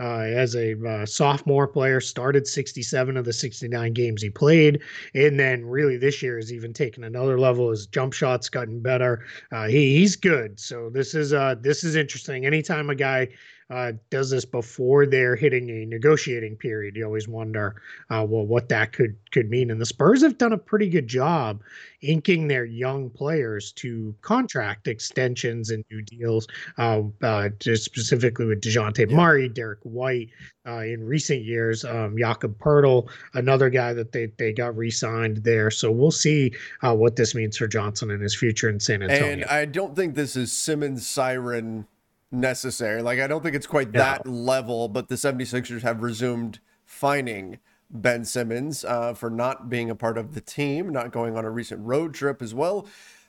uh, 0.01 0.23
as 0.23 0.57
a 0.57 0.75
uh, 0.89 1.07
sophomore 1.07 1.69
player, 1.69 2.01
started 2.01 2.49
67 2.49 3.17
of 3.17 3.25
the 3.25 3.33
69 3.33 3.93
games 3.93 4.23
he 4.23 4.29
played, 4.29 4.83
and 5.15 5.39
then 5.39 5.65
really 5.65 5.97
this 5.97 6.21
year 6.21 6.37
has 6.37 6.53
even 6.53 6.73
taken 6.73 7.05
another 7.05 7.39
level. 7.39 7.71
His 7.71 7.87
jump 7.87 8.13
shots 8.13 8.49
gotten 8.49 8.81
better. 8.81 9.25
Uh, 9.53 9.69
he, 9.69 9.97
he's 9.97 10.17
good. 10.17 10.59
So 10.59 10.91
this 10.91 11.15
is 11.15 11.33
uh 11.33 11.55
this 11.61 11.85
is 11.85 11.95
interesting. 11.95 12.45
Anytime 12.45 12.91
a 12.91 12.95
guy 12.95 13.29
uh, 13.71 13.93
does 14.11 14.31
this 14.31 14.45
before 14.45 15.07
they're 15.07 15.37
hitting 15.37 15.71
a 15.71 15.87
negotiating 15.87 16.57
period. 16.57 16.97
You 16.97 17.05
always 17.05 17.27
wonder, 17.29 17.81
uh, 18.11 18.25
well, 18.29 18.47
what 18.47 18.69
that 18.69 18.93
could 18.93 19.17
could 19.33 19.51
mean. 19.51 19.71
And 19.71 19.81
the 19.81 19.87
Spurs 19.87 20.23
have 20.23 20.39
done 20.39 20.53
a 20.53 20.59
pretty 20.59 20.89
good 20.89 21.09
job 21.09 21.61
inking 22.03 22.49
their 22.49 22.65
young 22.65 23.09
players 23.11 23.73
to 23.73 24.15
contract 24.21 24.87
extensions 24.87 25.71
and 25.71 25.85
new 25.91 26.03
deals. 26.03 26.47
Uh, 26.77 27.03
uh 27.23 27.49
specifically 27.61 28.47
with 28.47 28.61
Dejounte 28.61 29.11
yeah. 29.11 29.17
Murray, 29.17 29.49
Derrick 29.49 29.81
White. 29.83 30.31
Uh, 30.67 30.79
in 30.79 31.05
recent 31.05 31.43
years, 31.43 31.85
um, 31.85 32.17
Jakob 32.17 32.59
Poeltl, 32.59 33.11
another 33.35 33.69
guy 33.69 33.93
that 33.93 34.13
they 34.13 34.33
they 34.39 34.51
got 34.51 34.75
re-signed 34.75 35.39
there. 35.39 35.71
So 35.71 35.91
we'll 35.91 36.11
see 36.11 36.53
uh, 36.83 36.95
what 36.95 37.17
this 37.17 37.35
means 37.35 37.59
for 37.59 37.67
Johnson 37.67 38.11
and 38.11 38.23
his 38.23 38.35
future 38.35 38.71
in 38.71 38.81
San 38.81 39.03
Antonio. 39.03 39.31
And 39.31 39.45
I 39.45 39.67
don't 39.67 39.95
think 39.95 40.15
this 40.15 40.37
is 40.37 40.53
Simmons' 40.53 41.07
siren 41.07 41.87
necessary. 42.31 43.03
Like, 43.03 43.21
I 43.21 43.27
don't 43.27 43.43
think 43.43 43.55
it's 43.55 43.67
quite 43.67 43.93
no. 43.93 43.99
that 43.99 44.27
level, 44.27 44.89
but 44.89 45.09
the 45.09 45.15
76ers 45.15 45.83
have 45.83 46.03
resumed 46.03 46.61
fining 46.85 47.59
Ben 47.91 48.25
Simmons 48.25 48.85
uh, 48.85 49.15
for 49.15 49.31
not 49.31 49.69
being 49.69 49.91
a 49.91 49.95
part 49.95 50.19
of 50.19 50.35
the 50.35 50.41
team, 50.41 50.91
not 50.91 51.13
going 51.13 51.37
on 51.37 51.45
a 51.45 51.51
recent 51.51 51.85
road 51.85 52.15
trip 52.15 52.43
as 52.43 52.55
well. 52.55 52.87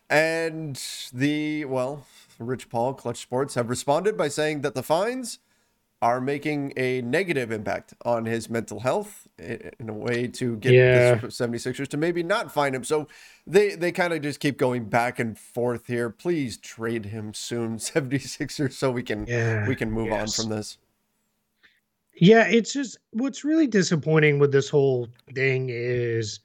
And 0.10 0.82
the, 1.14 1.66
well, 1.66 2.06
Rich 2.40 2.70
Paul, 2.70 2.94
Clutch 2.94 3.18
Sports, 3.22 3.56
have 3.56 3.70
responded 3.70 4.18
by 4.18 4.28
saying 4.28 4.62
that 4.62 4.76
the 4.76 4.84
fines 4.84 5.40
are 6.02 6.22
making 6.22 6.74
a 6.78 7.02
negative 7.02 7.52
impact 7.52 7.94
on 8.04 8.26
his 8.26 8.50
mental 8.50 8.82
health 8.82 9.25
in 9.38 9.90
a 9.90 9.94
way 9.94 10.28
to 10.28 10.56
get 10.58 10.74
yeah. 10.74 11.16
the 11.16 11.28
76ers 11.28 11.88
to 11.90 11.98
maybe 11.98 12.24
not 12.24 12.52
find 12.52 12.76
him. 12.76 12.84
So 12.84 13.08
they 13.46 13.76
they 13.76 13.92
kind 13.92 14.14
of 14.14 14.22
just 14.22 14.40
keep 14.40 14.58
going 14.58 14.86
back 14.86 15.20
and 15.20 15.38
forth 15.38 15.88
here. 15.88 16.10
Please 16.10 16.58
trade 16.58 17.06
him 17.06 17.34
soon 17.34 17.78
76ers 17.78 18.74
so 18.74 18.92
we 18.92 19.04
can 19.04 19.26
yeah. 19.28 19.68
we 19.68 19.76
can 19.76 19.92
move 19.92 20.08
yes. 20.08 20.40
on 20.40 20.44
from 20.46 20.56
this. 20.56 20.78
Yeah, 22.18 22.48
it's 22.48 22.72
just 22.72 22.98
what's 23.12 23.44
really 23.44 23.68
disappointing 23.68 24.40
with 24.40 24.52
this 24.52 24.70
whole 24.70 25.10
thing 25.34 25.68
is 25.70 26.40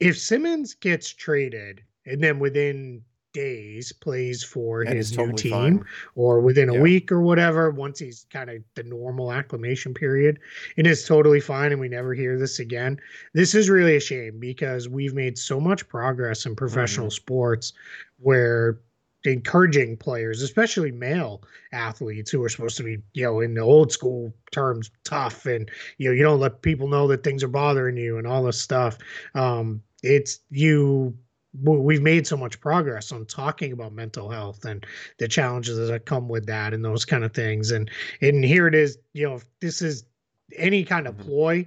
if 0.00 0.18
Simmons 0.18 0.74
gets 0.74 1.10
traded 1.10 1.82
and 2.06 2.20
then 2.20 2.40
within 2.40 3.04
days 3.32 3.92
plays 3.92 4.42
for 4.42 4.84
that 4.84 4.96
his 4.96 5.16
new 5.16 5.32
team 5.32 5.50
fine. 5.52 5.84
or 6.14 6.40
within 6.40 6.68
a 6.68 6.74
yeah. 6.74 6.80
week 6.80 7.12
or 7.12 7.20
whatever 7.20 7.70
once 7.70 7.98
he's 7.98 8.26
kind 8.30 8.50
of 8.50 8.62
the 8.74 8.82
normal 8.82 9.32
acclimation 9.32 9.94
period 9.94 10.38
it 10.76 10.86
is 10.86 11.04
totally 11.06 11.40
fine 11.40 11.72
and 11.72 11.80
we 11.80 11.88
never 11.88 12.14
hear 12.14 12.38
this 12.38 12.58
again 12.58 12.98
this 13.32 13.54
is 13.54 13.70
really 13.70 13.96
a 13.96 14.00
shame 14.00 14.38
because 14.38 14.88
we've 14.88 15.14
made 15.14 15.38
so 15.38 15.60
much 15.60 15.88
progress 15.88 16.46
in 16.46 16.56
professional 16.56 17.08
mm. 17.08 17.12
sports 17.12 17.72
where 18.18 18.80
encouraging 19.24 19.96
players, 19.96 20.42
especially 20.42 20.90
male 20.90 21.42
athletes 21.72 22.30
who 22.30 22.42
are 22.42 22.48
supposed 22.48 22.76
to 22.76 22.82
be, 22.82 22.98
you 23.12 23.24
know, 23.24 23.40
in 23.40 23.54
the 23.54 23.60
old 23.60 23.92
school 23.92 24.32
terms, 24.50 24.90
tough 25.04 25.46
and 25.46 25.70
you 25.98 26.08
know, 26.08 26.14
you 26.14 26.22
don't 26.22 26.40
let 26.40 26.62
people 26.62 26.88
know 26.88 27.06
that 27.08 27.22
things 27.22 27.42
are 27.42 27.48
bothering 27.48 27.96
you 27.96 28.18
and 28.18 28.26
all 28.26 28.42
this 28.42 28.60
stuff. 28.60 28.98
Um, 29.34 29.82
it's 30.02 30.40
you 30.50 31.16
we've 31.62 32.02
made 32.02 32.26
so 32.26 32.36
much 32.36 32.60
progress 32.60 33.10
on 33.10 33.26
talking 33.26 33.72
about 33.72 33.92
mental 33.92 34.30
health 34.30 34.64
and 34.64 34.86
the 35.18 35.26
challenges 35.26 35.88
that 35.88 36.06
come 36.06 36.28
with 36.28 36.46
that 36.46 36.72
and 36.72 36.84
those 36.84 37.04
kind 37.04 37.24
of 37.24 37.32
things 37.32 37.72
and 37.72 37.90
and 38.20 38.44
here 38.44 38.68
it 38.68 38.74
is 38.74 38.98
you 39.14 39.28
know 39.28 39.34
if 39.34 39.44
this 39.60 39.82
is 39.82 40.04
any 40.56 40.84
kind 40.84 41.08
of 41.08 41.14
mm-hmm. 41.14 41.28
ploy 41.28 41.66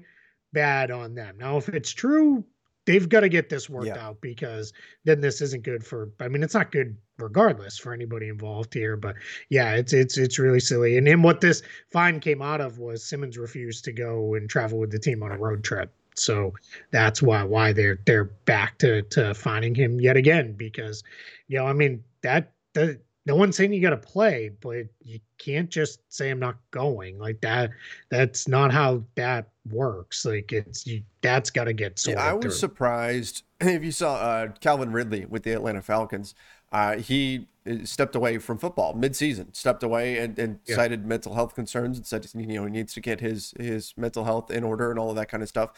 bad 0.53 0.89
on 0.89 1.15
them 1.15 1.35
now 1.37 1.57
if 1.57 1.67
it's 1.67 1.91
true 1.91 2.43
they've 2.85 3.09
got 3.09 3.21
to 3.21 3.29
get 3.29 3.49
this 3.49 3.69
worked 3.69 3.87
yeah. 3.87 4.07
out 4.07 4.21
because 4.21 4.71
then 5.03 5.19
this 5.19 5.41
isn't 5.41 5.63
good 5.63 5.85
for 5.85 6.09
i 6.21 6.29
mean 6.29 6.43
it's 6.43 6.53
not 6.53 6.71
good 6.71 6.95
regardless 7.17 7.77
for 7.77 7.93
anybody 7.93 8.29
involved 8.29 8.73
here 8.73 8.95
but 8.95 9.15
yeah 9.49 9.73
it's 9.73 9.91
it's 9.91 10.17
it's 10.17 10.39
really 10.39 10.59
silly 10.59 10.97
and 10.97 11.07
then 11.07 11.21
what 11.21 11.41
this 11.41 11.61
fine 11.91 12.21
came 12.21 12.41
out 12.41 12.61
of 12.61 12.79
was 12.79 13.03
simmons 13.03 13.37
refused 13.37 13.83
to 13.83 13.91
go 13.91 14.35
and 14.35 14.49
travel 14.49 14.79
with 14.79 14.91
the 14.91 14.99
team 14.99 15.23
on 15.23 15.31
a 15.31 15.37
road 15.37 15.63
trip 15.63 15.93
so 16.15 16.53
that's 16.91 17.21
why 17.21 17.43
why 17.43 17.73
they're 17.73 17.99
they're 18.05 18.25
back 18.45 18.77
to 18.79 19.01
to 19.03 19.33
finding 19.33 19.75
him 19.75 19.99
yet 19.99 20.17
again 20.17 20.53
because 20.53 21.03
you 21.47 21.57
know 21.57 21.65
I 21.65 21.73
mean 21.73 22.03
that 22.21 22.51
that 22.73 22.99
no 23.25 23.35
one's 23.35 23.55
saying 23.55 23.71
you 23.73 23.81
got 23.81 23.91
to 23.91 23.97
play, 23.97 24.51
but 24.61 24.85
you 25.01 25.19
can't 25.37 25.69
just 25.69 26.01
say 26.09 26.29
I'm 26.29 26.39
not 26.39 26.57
going 26.71 27.17
like 27.19 27.39
that. 27.41 27.71
That's 28.09 28.47
not 28.47 28.71
how 28.71 29.03
that 29.15 29.47
works. 29.71 30.25
Like 30.25 30.51
it's 30.51 30.85
you, 30.85 31.03
that's 31.21 31.49
got 31.49 31.65
to 31.65 31.73
get 31.73 31.99
sorted. 31.99 32.19
Yeah, 32.19 32.29
I 32.29 32.33
was 32.33 32.43
through. 32.43 32.51
surprised 32.51 33.43
if 33.61 33.83
you 33.83 33.91
saw 33.91 34.15
uh, 34.15 34.47
Calvin 34.59 34.91
Ridley 34.91 35.25
with 35.25 35.43
the 35.43 35.53
Atlanta 35.53 35.81
Falcons. 35.81 36.35
Uh, 36.71 36.97
he 36.97 37.47
uh, 37.69 37.75
stepped 37.83 38.15
away 38.15 38.39
from 38.39 38.57
football 38.57 38.93
mid-season, 38.93 39.53
stepped 39.53 39.83
away 39.83 40.17
and, 40.17 40.37
and 40.39 40.59
yeah. 40.65 40.75
cited 40.75 41.05
mental 41.05 41.35
health 41.35 41.53
concerns 41.53 41.97
and 41.97 42.05
said 42.07 42.27
you 42.33 42.47
know 42.47 42.65
he 42.65 42.71
needs 42.71 42.93
to 42.95 42.99
get 42.99 43.19
his 43.19 43.53
his 43.59 43.93
mental 43.95 44.25
health 44.25 44.49
in 44.49 44.63
order 44.63 44.89
and 44.89 44.99
all 44.99 45.11
of 45.11 45.15
that 45.15 45.29
kind 45.29 45.43
of 45.43 45.49
stuff. 45.49 45.71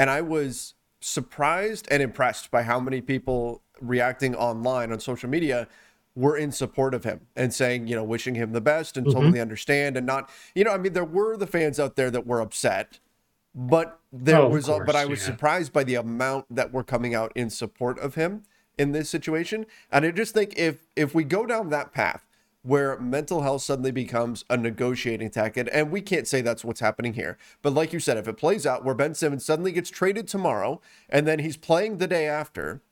And 0.00 0.08
I 0.08 0.22
was 0.22 0.72
surprised 1.02 1.86
and 1.90 2.02
impressed 2.02 2.50
by 2.50 2.62
how 2.62 2.80
many 2.80 3.02
people 3.02 3.60
reacting 3.82 4.34
online 4.34 4.92
on 4.92 4.98
social 4.98 5.28
media 5.28 5.68
were 6.16 6.38
in 6.38 6.52
support 6.52 6.94
of 6.94 7.04
him 7.04 7.26
and 7.36 7.52
saying, 7.52 7.86
you 7.86 7.94
know, 7.94 8.02
wishing 8.02 8.34
him 8.34 8.52
the 8.52 8.62
best 8.62 8.96
and 8.96 9.06
mm-hmm. 9.06 9.18
totally 9.18 9.40
understand 9.40 9.98
and 9.98 10.06
not, 10.06 10.30
you 10.54 10.64
know, 10.64 10.70
I 10.70 10.78
mean, 10.78 10.94
there 10.94 11.04
were 11.04 11.36
the 11.36 11.46
fans 11.46 11.78
out 11.78 11.96
there 11.96 12.10
that 12.12 12.26
were 12.26 12.40
upset, 12.40 12.98
but 13.54 14.00
there 14.10 14.38
oh, 14.38 14.48
was, 14.48 14.64
course, 14.64 14.86
but 14.86 14.96
I 14.96 15.04
was 15.04 15.20
yeah. 15.20 15.26
surprised 15.26 15.70
by 15.70 15.84
the 15.84 15.96
amount 15.96 16.46
that 16.48 16.72
were 16.72 16.82
coming 16.82 17.14
out 17.14 17.30
in 17.34 17.50
support 17.50 17.98
of 17.98 18.14
him 18.14 18.44
in 18.78 18.92
this 18.92 19.10
situation. 19.10 19.66
And 19.92 20.06
I 20.06 20.12
just 20.12 20.32
think 20.32 20.54
if 20.56 20.86
if 20.96 21.14
we 21.14 21.24
go 21.24 21.44
down 21.44 21.68
that 21.68 21.92
path, 21.92 22.24
where 22.62 22.98
mental 22.98 23.42
health 23.42 23.62
suddenly 23.62 23.90
becomes 23.90 24.44
a 24.50 24.56
negotiating 24.56 25.30
tactic. 25.30 25.68
And 25.72 25.90
we 25.90 26.00
can't 26.00 26.28
say 26.28 26.40
that's 26.42 26.64
what's 26.64 26.80
happening 26.80 27.14
here. 27.14 27.38
But 27.62 27.72
like 27.72 27.92
you 27.92 28.00
said, 28.00 28.18
if 28.18 28.28
it 28.28 28.36
plays 28.36 28.66
out 28.66 28.84
where 28.84 28.94
Ben 28.94 29.14
Simmons 29.14 29.44
suddenly 29.44 29.72
gets 29.72 29.88
traded 29.90 30.28
tomorrow 30.28 30.80
and 31.08 31.26
then 31.26 31.38
he's 31.38 31.56
playing 31.56 31.98
the 31.98 32.06
day 32.06 32.26
after, 32.26 32.82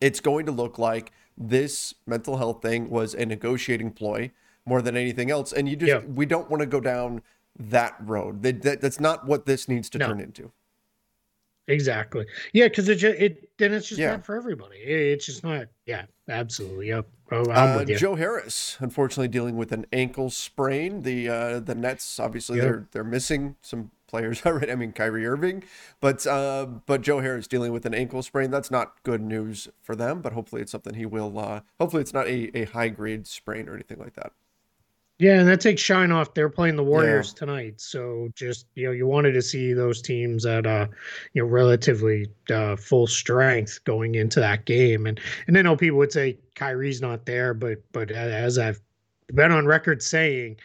it's 0.00 0.20
going 0.20 0.46
to 0.46 0.52
look 0.52 0.78
like 0.78 1.10
this 1.36 1.94
mental 2.06 2.36
health 2.36 2.62
thing 2.62 2.88
was 2.88 3.14
a 3.14 3.26
negotiating 3.26 3.90
ploy 3.90 4.30
more 4.64 4.80
than 4.80 4.96
anything 4.96 5.30
else. 5.30 5.52
And 5.52 5.68
you 5.68 5.76
just, 5.76 5.88
yeah. 5.88 6.08
we 6.08 6.24
don't 6.24 6.48
want 6.48 6.60
to 6.60 6.66
go 6.66 6.80
down 6.80 7.22
that 7.58 7.96
road. 8.00 8.42
That, 8.42 8.62
that, 8.62 8.80
that's 8.80 9.00
not 9.00 9.26
what 9.26 9.46
this 9.46 9.68
needs 9.68 9.90
to 9.90 9.98
no. 9.98 10.06
turn 10.06 10.20
into. 10.20 10.52
Exactly. 11.68 12.26
Yeah, 12.52 12.68
because 12.68 12.88
it, 12.88 13.02
it 13.02 13.48
then 13.58 13.72
it's 13.72 13.88
just 13.88 14.00
yeah. 14.00 14.12
not 14.12 14.24
for 14.24 14.36
everybody. 14.36 14.76
It, 14.78 15.12
it's 15.12 15.26
just 15.26 15.42
not. 15.42 15.66
Yeah, 15.86 16.04
absolutely. 16.28 16.88
Yep. 16.88 17.06
Oh, 17.32 17.50
uh, 17.50 17.84
Joe 17.84 18.16
Harris, 18.16 18.76
unfortunately, 18.80 19.28
dealing 19.28 19.56
with 19.56 19.72
an 19.72 19.86
ankle 19.92 20.28
sprain. 20.28 21.02
The 21.02 21.28
uh, 21.28 21.60
the 21.60 21.74
Nets 21.74 22.20
obviously 22.20 22.58
yep. 22.58 22.64
they're 22.64 22.88
they're 22.92 23.04
missing 23.04 23.56
some 23.62 23.90
players 24.06 24.42
already. 24.46 24.70
I 24.70 24.74
mean 24.74 24.92
Kyrie 24.92 25.26
Irving, 25.26 25.64
but 26.00 26.26
uh, 26.26 26.66
but 26.86 27.00
Joe 27.00 27.20
Harris 27.20 27.46
dealing 27.46 27.72
with 27.72 27.86
an 27.86 27.94
ankle 27.94 28.22
sprain. 28.22 28.50
That's 28.50 28.70
not 28.70 29.02
good 29.02 29.22
news 29.22 29.68
for 29.80 29.96
them. 29.96 30.20
But 30.20 30.34
hopefully 30.34 30.60
it's 30.60 30.72
something 30.72 30.94
he 30.94 31.06
will. 31.06 31.38
Uh, 31.38 31.60
hopefully 31.80 32.02
it's 32.02 32.12
not 32.12 32.26
a, 32.26 32.56
a 32.56 32.64
high 32.66 32.88
grade 32.88 33.26
sprain 33.26 33.68
or 33.68 33.74
anything 33.74 33.98
like 33.98 34.14
that. 34.14 34.32
Yeah, 35.18 35.38
and 35.38 35.48
that 35.48 35.60
takes 35.60 35.80
shine 35.80 36.10
off. 36.10 36.34
They're 36.34 36.48
playing 36.48 36.74
the 36.74 36.82
Warriors 36.82 37.32
yeah. 37.34 37.38
tonight, 37.38 37.80
so 37.80 38.28
just 38.34 38.66
you 38.74 38.86
know, 38.86 38.92
you 38.92 39.06
wanted 39.06 39.32
to 39.32 39.42
see 39.42 39.72
those 39.72 40.02
teams 40.02 40.44
at 40.44 40.66
uh, 40.66 40.88
you 41.34 41.42
know, 41.42 41.48
relatively 41.48 42.26
uh, 42.50 42.74
full 42.74 43.06
strength 43.06 43.78
going 43.84 44.16
into 44.16 44.40
that 44.40 44.64
game, 44.64 45.06
and 45.06 45.20
and 45.46 45.56
I 45.56 45.62
know 45.62 45.76
people 45.76 45.98
would 45.98 46.12
say 46.12 46.38
Kyrie's 46.56 47.00
not 47.00 47.26
there, 47.26 47.54
but 47.54 47.78
but 47.92 48.10
as 48.10 48.58
I've 48.58 48.80
been 49.32 49.52
on 49.52 49.66
record 49.66 50.02
saying, 50.02 50.56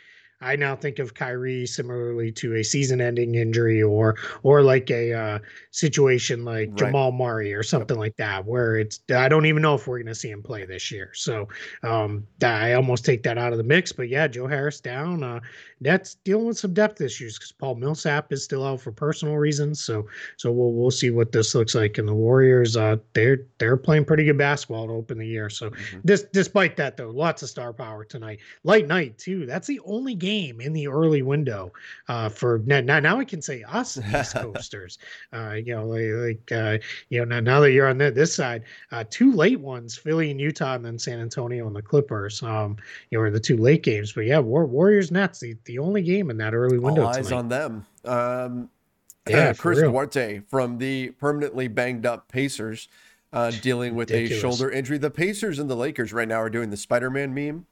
I 0.41 0.55
now 0.55 0.75
think 0.75 0.99
of 0.99 1.13
Kyrie 1.13 1.65
similarly 1.65 2.31
to 2.33 2.55
a 2.55 2.63
season-ending 2.63 3.35
injury 3.35 3.83
or 3.83 4.15
or 4.43 4.61
like 4.61 4.89
a 4.89 5.13
uh, 5.13 5.39
situation 5.71 6.45
like 6.45 6.69
right. 6.69 6.75
Jamal 6.77 7.11
Murray 7.11 7.53
or 7.53 7.61
something 7.61 7.97
yep. 7.97 7.99
like 7.99 8.15
that, 8.17 8.45
where 8.45 8.77
it's 8.77 9.01
I 9.13 9.27
don't 9.27 9.45
even 9.45 9.61
know 9.61 9.75
if 9.75 9.85
we're 9.85 9.97
going 9.97 10.07
to 10.07 10.15
see 10.15 10.29
him 10.29 10.41
play 10.41 10.65
this 10.65 10.91
year. 10.91 11.11
So 11.13 11.49
um, 11.83 12.25
I 12.41 12.73
almost 12.73 13.03
take 13.03 13.23
that 13.23 13.37
out 13.37 13.51
of 13.51 13.57
the 13.57 13.65
mix. 13.65 13.91
But 13.91 14.07
yeah, 14.07 14.27
Joe 14.27 14.47
Harris 14.47 14.79
down. 14.79 15.23
Uh, 15.23 15.41
that's 15.81 16.15
dealing 16.15 16.47
with 16.47 16.57
some 16.57 16.73
depth 16.73 17.01
issues 17.01 17.37
because 17.37 17.51
Paul 17.51 17.75
Millsap 17.75 18.31
is 18.31 18.43
still 18.43 18.65
out 18.65 18.79
for 18.79 18.93
personal 18.93 19.35
reasons. 19.35 19.83
So 19.83 20.07
so 20.37 20.51
we'll 20.51 20.71
we'll 20.71 20.91
see 20.91 21.09
what 21.09 21.33
this 21.33 21.53
looks 21.53 21.75
like. 21.75 21.97
And 21.97 22.07
the 22.07 22.13
Warriors, 22.13 22.77
uh, 22.77 22.95
they're 23.13 23.39
they're 23.57 23.77
playing 23.77 24.05
pretty 24.05 24.23
good 24.23 24.37
basketball 24.37 24.87
to 24.87 24.93
open 24.93 25.17
the 25.17 25.27
year. 25.27 25.49
So 25.49 25.69
mm-hmm. 25.69 25.99
this 26.05 26.23
despite 26.31 26.77
that 26.77 26.95
though, 26.95 27.09
lots 27.09 27.43
of 27.43 27.49
star 27.49 27.73
power 27.73 28.05
tonight. 28.05 28.39
Light 28.63 28.87
night 28.87 29.17
too. 29.17 29.45
That's 29.45 29.67
the 29.67 29.81
only 29.83 30.15
game 30.15 30.28
in 30.29 30.73
the 30.73 30.87
early 30.87 31.21
window 31.21 31.71
uh, 32.07 32.29
for 32.29 32.61
now. 32.65 32.99
Now 32.99 33.19
I 33.19 33.25
can 33.25 33.41
say 33.41 33.63
us 33.63 33.97
East 34.15 34.35
Coasters. 34.35 34.97
uh, 35.33 35.53
you 35.53 35.75
know, 35.75 35.85
like, 35.85 36.51
uh, 36.51 36.77
you 37.09 37.19
know 37.19 37.25
now, 37.25 37.39
now 37.39 37.59
that 37.61 37.71
you're 37.71 37.87
on 37.87 37.97
the, 37.97 38.11
this 38.11 38.33
side, 38.33 38.63
uh, 38.91 39.03
two 39.09 39.33
late 39.33 39.59
ones, 39.59 39.97
Philly 39.97 40.31
and 40.31 40.39
Utah, 40.39 40.75
and 40.75 40.85
then 40.85 40.99
San 40.99 41.19
Antonio 41.19 41.67
and 41.67 41.75
the 41.75 41.81
Clippers. 41.81 42.41
Um, 42.43 42.77
you 43.09 43.17
know, 43.17 43.23
are 43.23 43.31
the 43.31 43.39
two 43.39 43.57
late 43.57 43.83
games. 43.83 44.13
But 44.13 44.25
yeah, 44.25 44.39
War, 44.39 44.65
Warriors 44.65 45.11
Nets. 45.11 45.39
The, 45.39 45.55
the 45.65 45.79
only 45.79 46.01
game 46.01 46.29
in 46.29 46.37
that 46.37 46.53
early 46.53 46.79
window. 46.79 47.03
All 47.03 47.09
eyes 47.09 47.27
tonight. 47.27 47.37
on 47.37 47.49
them. 47.49 47.85
Um, 48.05 48.69
yeah, 49.29 49.53
Chris 49.53 49.79
Duarte 49.79 50.41
from 50.49 50.77
the 50.77 51.11
permanently 51.11 51.67
banged 51.67 52.05
up 52.05 52.29
Pacers, 52.29 52.87
uh, 53.31 53.51
dealing 53.61 53.95
with 53.95 54.09
Ridiculous. 54.09 54.37
a 54.37 54.41
shoulder 54.41 54.71
injury. 54.71 54.97
The 54.97 55.11
Pacers 55.11 55.59
and 55.59 55.69
the 55.69 55.75
Lakers 55.75 56.13
right 56.13 56.27
now 56.27 56.41
are 56.41 56.49
doing 56.49 56.69
the 56.69 56.77
Spider-Man 56.77 57.33
meme. 57.33 57.65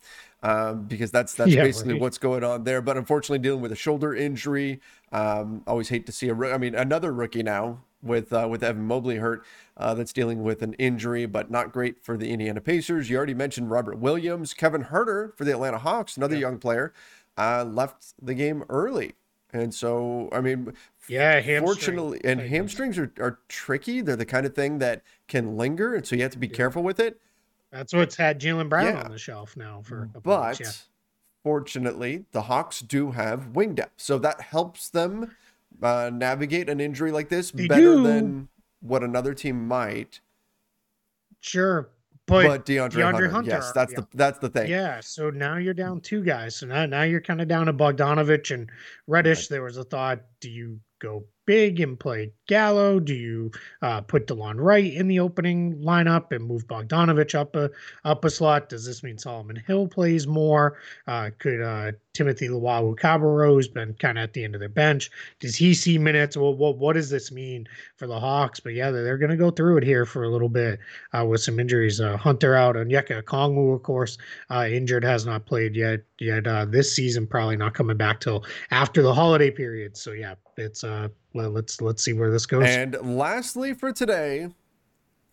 Um, 0.44 0.84
because 0.84 1.12
that's 1.12 1.34
that's 1.36 1.52
yeah, 1.52 1.64
basically 1.64 1.94
right. 1.94 2.02
what's 2.02 2.18
going 2.18 2.44
on 2.44 2.64
there. 2.64 2.82
But 2.82 2.98
unfortunately, 2.98 3.40
dealing 3.40 3.62
with 3.62 3.72
a 3.72 3.76
shoulder 3.76 4.16
injury. 4.16 4.80
Um, 5.12 5.64
always 5.66 5.90
hate 5.90 6.06
to 6.06 6.12
see 6.12 6.30
a. 6.30 6.36
I 6.36 6.58
mean, 6.58 6.76
another 6.76 7.12
rookie 7.14 7.44
now 7.44 7.82
with 8.02 8.32
uh, 8.32 8.48
with 8.50 8.64
Evan 8.64 8.84
Mobley 8.84 9.18
hurt, 9.18 9.44
uh, 9.76 9.94
that's 9.94 10.14
dealing 10.14 10.44
with 10.44 10.62
an 10.62 10.74
injury, 10.74 11.26
but 11.26 11.50
not 11.50 11.72
great 11.72 12.04
for 12.04 12.18
the 12.18 12.30
Indiana 12.30 12.62
Pacers. 12.62 13.10
You 13.10 13.18
already 13.18 13.34
mentioned 13.34 13.72
Robert 13.72 13.98
Williams, 13.98 14.54
Kevin 14.54 14.86
Huerter 14.86 15.36
for 15.36 15.44
the 15.44 15.52
Atlanta 15.52 15.80
Hawks, 15.80 16.18
another 16.18 16.36
yeah. 16.36 16.42
young 16.42 16.60
player 16.60 16.94
uh, 17.38 17.64
left 17.64 18.14
the 18.22 18.34
game 18.34 18.64
early. 18.70 19.14
And 19.54 19.74
so, 19.74 20.30
I 20.32 20.42
mean, 20.42 20.74
yeah, 21.08 21.60
fortunately, 21.60 22.20
and 22.24 22.42
hamstrings 22.42 22.98
are, 22.98 23.12
are 23.20 23.40
tricky. 23.48 24.02
They're 24.02 24.18
the 24.18 24.26
kind 24.26 24.46
of 24.46 24.54
thing 24.54 24.80
that 24.80 25.04
can 25.28 25.56
linger. 25.56 25.96
And 25.96 26.06
so 26.06 26.16
you 26.16 26.24
have 26.24 26.32
to 26.32 26.38
be 26.38 26.48
yeah. 26.48 26.56
careful 26.56 26.84
with 26.84 27.00
it. 27.00 27.22
That's 27.78 27.94
what's 27.94 28.16
had 28.16 28.42
Jaylen 28.42 28.70
Brown 28.70 28.96
yeah. 28.96 29.04
on 29.04 29.12
the 29.12 29.20
shelf 29.20 29.56
now 29.56 29.82
for 29.84 30.04
a 30.04 30.06
couple 30.08 30.22
But 30.24 30.60
yeah. 30.60 30.72
fortunately, 31.44 32.26
the 32.32 32.42
Hawks 32.42 32.80
do 32.80 33.12
have 33.12 33.50
wing 33.50 33.76
depth. 33.76 34.02
So 34.02 34.18
that 34.18 34.42
helps 34.42 34.90
them 34.90 35.36
uh, 35.84 36.10
navigate 36.12 36.70
an 36.70 36.80
injury 36.80 37.12
like 37.12 37.30
this 37.30 37.52
they 37.52 37.68
better 37.68 37.82
do. 37.82 38.04
than 38.04 38.48
what 38.82 39.04
another 39.04 39.36
team 39.36 39.68
might. 39.68 40.22
Sure, 41.40 41.92
but, 42.26 42.48
but 42.48 42.66
DeAndre, 42.66 42.94
DeAndre 42.94 43.04
Hunter, 43.04 43.30
Hunter, 43.30 43.52
yes, 43.52 43.72
that's 43.74 43.94
yeah. 43.94 44.00
the 44.00 44.08
that's 44.16 44.40
the 44.40 44.50
thing. 44.50 44.72
Yeah, 44.72 45.00
so 45.00 45.30
now 45.30 45.58
you're 45.58 45.76
down 45.76 46.02
two 46.02 46.24
guys. 46.24 46.56
So 46.56 46.66
now 46.66 46.88
now 46.88 47.04
you're 47.04 47.22
kind 47.22 47.42
of 47.42 47.48
down 47.48 47.68
to 47.68 47.74
Bogdanovich 47.74 48.52
and 48.52 48.72
Reddish. 49.06 49.42
Right. 49.42 49.50
There 49.50 49.64
was 49.64 49.78
a 49.78 49.84
thought: 49.84 50.22
do 50.42 50.50
you 50.50 50.80
go 50.98 51.26
big 51.48 51.80
and 51.80 52.00
play 52.00 52.32
Gallo? 52.48 53.00
Do 53.00 53.16
you 53.16 53.52
uh, 53.82 54.02
put 54.02 54.28
Delon 54.28 54.60
Wright 54.60 54.94
in 54.94 55.08
the 55.08 55.20
opening 55.20 55.78
lineup 55.78 56.32
and 56.32 56.46
move 56.46 56.68
Bogdanovich 56.68 57.34
up 57.34 57.56
a 57.56 57.72
up 58.06 58.24
a 58.24 58.30
slot? 58.30 58.70
Does 58.70 58.86
this 58.86 59.02
mean 59.02 59.18
Solomon 59.18 59.56
Hill 59.56 59.88
plays 59.88 60.28
more? 60.28 60.78
Uh, 61.08 61.32
could 61.40 61.62
uh, 61.62 61.94
Timothy 62.14 62.50
Luwawu-Cabarrot's 62.50 63.68
been 63.68 63.94
kind 63.96 64.20
of 64.20 64.26
at 64.26 64.34
the 64.34 64.44
end 64.44 64.54
of 64.54 64.60
their 64.60 64.70
bench? 64.70 65.10
Does 65.40 65.56
he 65.56 65.74
see 65.74 65.98
minutes? 65.98 66.38
Well, 66.38 66.54
what 66.54 66.78
what 66.78 66.94
does 66.94 67.10
this 67.10 67.32
mean 67.32 67.68
for 67.96 68.06
the 68.06 68.20
Hawks? 68.20 68.60
But 68.60 68.74
yeah, 68.74 68.92
they're, 68.92 69.04
they're 69.04 69.18
going 69.18 69.32
to 69.32 69.38
go 69.38 69.50
through 69.50 69.78
it 69.78 69.84
here 69.84 70.06
for 70.06 70.24
a 70.24 70.30
little 70.30 70.50
bit 70.50 70.80
uh, 71.18 71.26
with 71.26 71.42
some 71.42 71.60
injuries. 71.60 72.00
Uh, 72.00 72.18
Hunter 72.18 72.54
out, 72.56 72.76
Onyeka 72.76 73.24
Okongwu, 73.24 73.74
of 73.74 73.84
course, 73.84 74.18
uh, 74.52 74.68
injured, 74.70 75.04
has 75.04 75.26
not 75.26 75.46
played 75.46 75.76
yet 75.76 76.02
yet 76.20 76.44
this 76.72 76.94
season. 76.94 77.26
Probably 77.26 77.58
not 77.58 77.74
coming 77.74 77.98
back 77.98 78.20
till 78.20 78.44
after 78.70 79.02
the 79.02 79.14
holiday 79.14 79.50
period. 79.50 79.96
So 79.96 80.12
yeah, 80.12 80.36
it's 80.58 80.84
uh 80.84 81.08
let's 81.34 81.82
let's 81.82 82.04
see 82.04 82.14
where 82.14 82.32
this 82.32 82.46
goes. 82.46 82.66
And 82.66 82.98
lastly 83.18 83.74
for 83.74 83.92
today, 83.92 84.50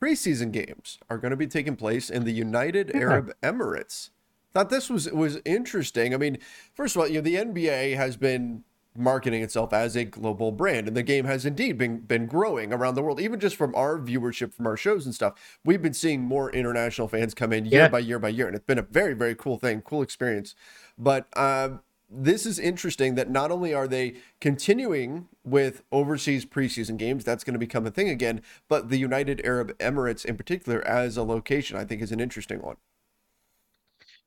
preseason 0.01 0.53
games 0.53 0.99
are 1.09 1.19
going 1.19 1.31
to 1.31 1.37
be 1.37 1.47
taking 1.47 1.77
place 1.77 2.11
in 2.11 2.25
the 2.25 2.33
United 2.33 2.93
yeah. 2.95 3.01
Arab 3.01 3.33
Emirates. 3.43 4.11
Thought 4.53 4.71
this 4.71 4.89
was 4.89 5.11
was 5.11 5.39
interesting. 5.45 6.15
I 6.15 6.17
mean, 6.17 6.39
first 6.75 6.95
of 6.95 7.03
all, 7.03 7.09
you 7.09 7.15
know, 7.15 7.21
the 7.23 7.37
NBA 7.37 7.97
has 7.97 8.17
been 8.17 8.65
marketing 8.97 9.43
itself 9.43 9.73
as 9.73 9.97
a 9.97 10.05
global 10.05 10.53
brand 10.53 10.87
and 10.87 10.97
the 10.97 11.03
game 11.03 11.25
has 11.25 11.45
indeed 11.45 11.77
been 11.77 11.99
been 11.99 12.27
growing 12.27 12.73
around 12.73 12.95
the 12.95 13.03
world 13.03 13.21
even 13.21 13.41
just 13.41 13.57
from 13.57 13.75
our 13.75 13.99
viewership 13.99 14.55
from 14.55 14.69
our 14.69 14.77
shows 14.77 15.05
and 15.05 15.13
stuff 15.13 15.59
we've 15.65 15.83
been 15.83 15.93
seeing 15.93 16.21
more 16.21 16.49
international 16.53 17.09
fans 17.09 17.35
come 17.35 17.53
in 17.53 17.65
year 17.65 17.83
yeah. 17.83 17.89
by 17.89 17.99
year 17.99 18.21
by 18.21 18.29
year 18.29 18.47
and 18.47 18.55
it's 18.55 18.65
been 18.65 18.79
a 18.79 18.83
very 18.83 19.13
very 19.13 19.35
cool 19.35 19.59
thing 19.59 19.81
cool 19.81 20.01
experience 20.01 20.55
but 20.97 21.27
uh, 21.35 21.71
this 22.17 22.47
is 22.47 22.59
interesting 22.59 23.15
that 23.17 23.31
not 23.31 23.51
only 23.51 23.75
are 23.75 23.89
they 23.89 24.15
continuing 24.41 25.29
with 25.45 25.83
overseas 25.91 26.47
preseason 26.47 26.97
games, 26.97 27.25
that's 27.25 27.45
going 27.45 27.55
to 27.55 27.59
become 27.59 27.87
a 27.87 27.91
thing 27.91 28.09
again, 28.09 28.43
but 28.69 28.89
the 28.89 28.99
United 28.99 29.41
Arab 29.45 29.77
Emirates 29.79 30.25
in 30.25 30.37
particular 30.37 30.87
as 30.87 31.17
a 31.17 31.23
location, 31.23 31.77
I 31.77 31.85
think 31.85 32.03
is 32.03 32.13
an 32.13 32.21
interesting 32.21 32.63
one. 32.63 32.77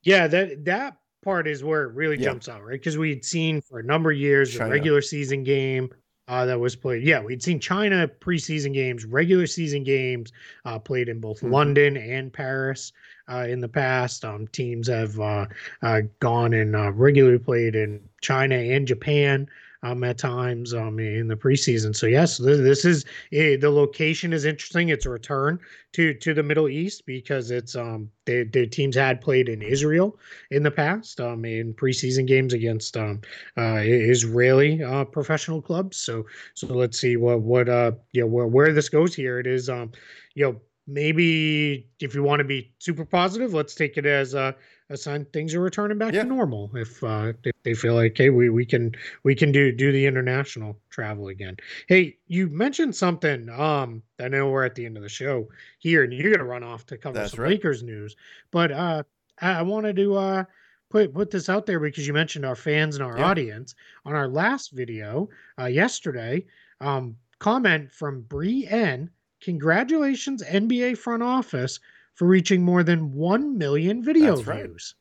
Yeah, 0.03 0.27
that 0.27 0.65
that 0.65 0.97
part 1.23 1.47
is 1.47 1.63
where 1.63 1.83
it 1.83 1.93
really 1.93 2.17
yeah. 2.17 2.25
jumps 2.25 2.47
out, 2.47 2.63
right? 2.63 2.79
Because 2.79 2.97
we 2.97 3.09
had 3.09 3.25
seen 3.25 3.61
for 3.61 3.79
a 3.79 3.83
number 3.83 4.11
of 4.11 4.17
years 4.17 4.53
China. 4.53 4.65
a 4.65 4.69
regular 4.69 5.01
season 5.01 5.43
game 5.43 5.89
uh, 6.27 6.45
that 6.45 6.59
was 6.59 6.75
played. 6.75 7.03
Yeah, 7.03 7.21
we'd 7.21 7.41
seen 7.41 7.59
China 7.59 8.07
preseason 8.07 8.73
games, 8.73 9.05
regular 9.05 9.47
season 9.47 9.83
games 9.83 10.31
uh, 10.65 10.79
played 10.79 11.09
in 11.09 11.19
both 11.19 11.37
mm-hmm. 11.37 11.53
London 11.53 11.97
and 11.97 12.31
Paris 12.31 12.91
uh, 13.29 13.45
in 13.47 13.61
the 13.61 13.69
past. 13.69 14.25
Um, 14.25 14.47
teams 14.47 14.87
have 14.87 15.19
uh, 15.19 15.45
uh, 15.81 16.01
gone 16.19 16.53
and 16.53 16.75
uh, 16.75 16.91
regularly 16.91 17.39
played 17.39 17.75
in 17.75 18.01
China 18.21 18.55
and 18.55 18.87
Japan 18.87 19.47
um, 19.83 20.03
at 20.03 20.17
times 20.17 20.73
um, 20.73 20.99
in 20.99 21.27
the 21.27 21.35
preseason. 21.35 21.95
So 21.95 22.07
yes, 22.07 22.37
this, 22.37 22.85
is 22.85 23.05
eh, 23.31 23.57
the 23.57 23.69
location 23.69 24.33
is 24.33 24.45
interesting. 24.45 24.89
It's 24.89 25.05
a 25.05 25.09
return 25.09 25.59
to 25.93 26.13
to 26.13 26.33
the 26.33 26.43
Middle 26.43 26.69
East 26.69 27.05
because 27.05 27.51
it's 27.51 27.75
um 27.75 28.09
the 28.25 28.43
the 28.43 28.67
teams 28.67 28.95
had 28.95 29.21
played 29.21 29.49
in 29.49 29.61
Israel 29.61 30.19
in 30.51 30.63
the 30.63 30.71
past 30.71 31.19
um 31.19 31.45
in 31.45 31.73
preseason 31.73 32.27
games 32.27 32.53
against 32.53 32.97
um 32.97 33.21
uh, 33.57 33.81
Israeli 33.83 34.83
uh, 34.83 35.05
professional 35.05 35.61
clubs. 35.61 35.97
So 35.97 36.25
so 36.53 36.67
let's 36.67 36.99
see 36.99 37.17
what 37.17 37.41
what 37.41 37.69
uh 37.69 37.91
know 38.13 38.27
where 38.27 38.47
where 38.47 38.73
this 38.73 38.89
goes 38.89 39.15
here. 39.15 39.39
It 39.39 39.47
is 39.47 39.69
um 39.69 39.91
you 40.35 40.45
know 40.45 40.61
maybe 40.87 41.87
if 41.99 42.15
you 42.15 42.23
want 42.23 42.39
to 42.39 42.45
be 42.45 42.71
super 42.79 43.05
positive, 43.05 43.53
let's 43.53 43.75
take 43.75 43.97
it 43.97 44.05
as 44.05 44.33
a, 44.33 44.55
a 44.89 44.97
sign 44.97 45.25
things 45.25 45.53
are 45.53 45.59
returning 45.59 45.97
back 45.97 46.13
yeah. 46.13 46.23
to 46.23 46.29
normal. 46.29 46.71
If, 46.73 47.03
uh, 47.03 47.33
if 47.43 47.55
they 47.63 47.73
feel 47.73 47.95
like, 47.95 48.17
hey, 48.17 48.29
we, 48.29 48.49
we 48.49 48.65
can 48.65 48.93
we 49.23 49.35
can 49.35 49.51
do 49.51 49.71
do 49.71 49.91
the 49.91 50.05
international 50.05 50.77
travel 50.89 51.27
again. 51.27 51.57
Hey, 51.87 52.17
you 52.27 52.47
mentioned 52.47 52.95
something. 52.95 53.49
Um, 53.49 54.01
I 54.19 54.27
know 54.27 54.49
we're 54.49 54.65
at 54.65 54.75
the 54.75 54.85
end 54.85 54.97
of 54.97 55.03
the 55.03 55.09
show 55.09 55.47
here, 55.79 56.03
and 56.03 56.13
you're 56.13 56.31
gonna 56.31 56.49
run 56.49 56.63
off 56.63 56.85
to 56.87 56.97
cover 56.97 57.19
That's 57.19 57.31
some 57.31 57.41
right. 57.41 57.51
Lakers 57.51 57.83
news, 57.83 58.15
but 58.51 58.71
uh, 58.71 59.03
I, 59.41 59.61
wanted 59.61 59.95
to 59.97 60.15
uh 60.15 60.43
put 60.89 61.13
put 61.13 61.31
this 61.31 61.49
out 61.49 61.65
there 61.65 61.79
because 61.79 62.07
you 62.07 62.13
mentioned 62.13 62.45
our 62.45 62.55
fans 62.55 62.95
and 62.95 63.03
our 63.03 63.17
yeah. 63.17 63.25
audience 63.25 63.75
on 64.05 64.15
our 64.15 64.27
last 64.27 64.71
video 64.71 65.29
uh, 65.59 65.65
yesterday. 65.65 66.45
Um, 66.79 67.17
comment 67.39 67.91
from 67.91 68.21
Bree 68.21 68.65
N 68.67 69.09
Congratulations, 69.41 70.43
NBA 70.43 70.97
front 70.97 71.21
office, 71.21 71.79
for 72.17 72.27
reaching 72.27 72.63
more 72.63 72.83
than 72.83 73.13
1 73.13 73.57
million 73.57 74.03
video 74.03 74.35
that's 74.35 74.41
views. 74.41 74.95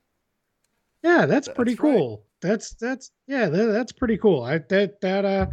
Right. 1.03 1.11
Yeah, 1.11 1.27
that's, 1.27 1.47
that's 1.47 1.57
pretty 1.57 1.75
cool. 1.75 2.25
That's 2.43 2.75
that's 2.75 3.11
yeah, 3.27 3.49
that, 3.49 3.67
that's 3.67 3.93
pretty 3.93 4.19
cool. 4.19 4.43
I 4.43 4.59
that 4.59 5.01
that 5.01 5.25
uh 5.25 5.47